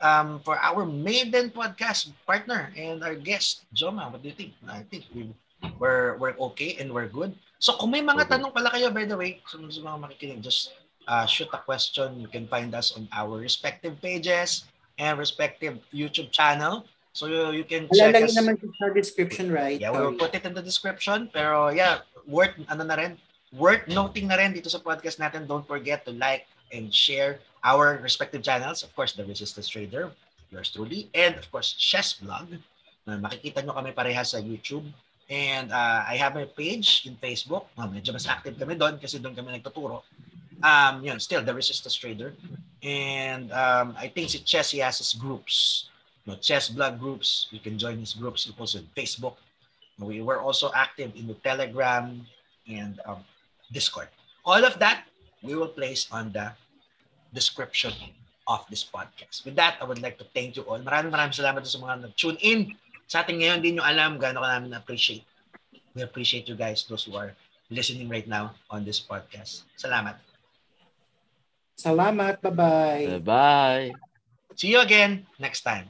[0.00, 4.54] um, for our maiden podcast partner and our guest, Joma, what do you think?
[4.70, 5.34] I think we,
[5.82, 7.34] we're, we're okay and we're good.
[7.58, 8.38] So, kung may mga Okay.
[8.38, 10.78] tanong pala kayo, by the way, sa, sa mga makikinig, just
[11.10, 12.22] uh, shoot a question.
[12.22, 16.86] You can find us on our respective pages and respective YouTube channel.
[17.18, 18.38] So, you, you can check Alalagay us.
[18.38, 19.74] naman sa description, right?
[19.74, 20.30] Yeah, we will Sorry.
[20.30, 21.26] put it in the description.
[21.34, 23.18] Pero yeah, worth ano na rin,
[23.50, 25.50] worth noting na rin dito sa podcast natin.
[25.50, 28.86] Don't forget to like and share our respective channels.
[28.86, 30.14] Of course, The Resistance Trader,
[30.54, 32.54] yours truly, and of course, Chess Vlog.
[33.02, 34.86] Na makikita nyo kami parehas sa YouTube.
[35.28, 37.68] And uh, I have a page in Facebook.
[37.76, 40.00] Uh, medyo mas active kami doon kasi doon kami nagtuturo.
[40.64, 42.32] Um, yun, still, The Resistance Trader.
[42.82, 45.88] And um, I think si Chess, he has his groups.
[46.26, 47.46] No, Chess Vlog groups.
[47.52, 49.36] You can join his groups also in Facebook.
[49.98, 52.24] We were also active in the Telegram
[52.68, 53.24] and um,
[53.72, 54.08] Discord.
[54.44, 55.04] All of that
[55.42, 56.52] we will place on the
[57.34, 57.92] description
[58.46, 59.44] of this podcast.
[59.44, 60.78] With that, I would like to thank you all.
[60.80, 62.72] Maraming maraming salamat sa mga nag-tune in.
[63.08, 65.24] Sa ating ngayon, din nyo alam gaano ka namin appreciate.
[65.96, 67.32] We appreciate you guys, those who are
[67.72, 69.64] listening right now on this podcast.
[69.80, 70.20] Salamat.
[71.80, 72.44] Salamat.
[72.44, 73.18] Bye-bye.
[73.18, 73.96] Bye-bye.
[74.60, 75.88] See you again next time.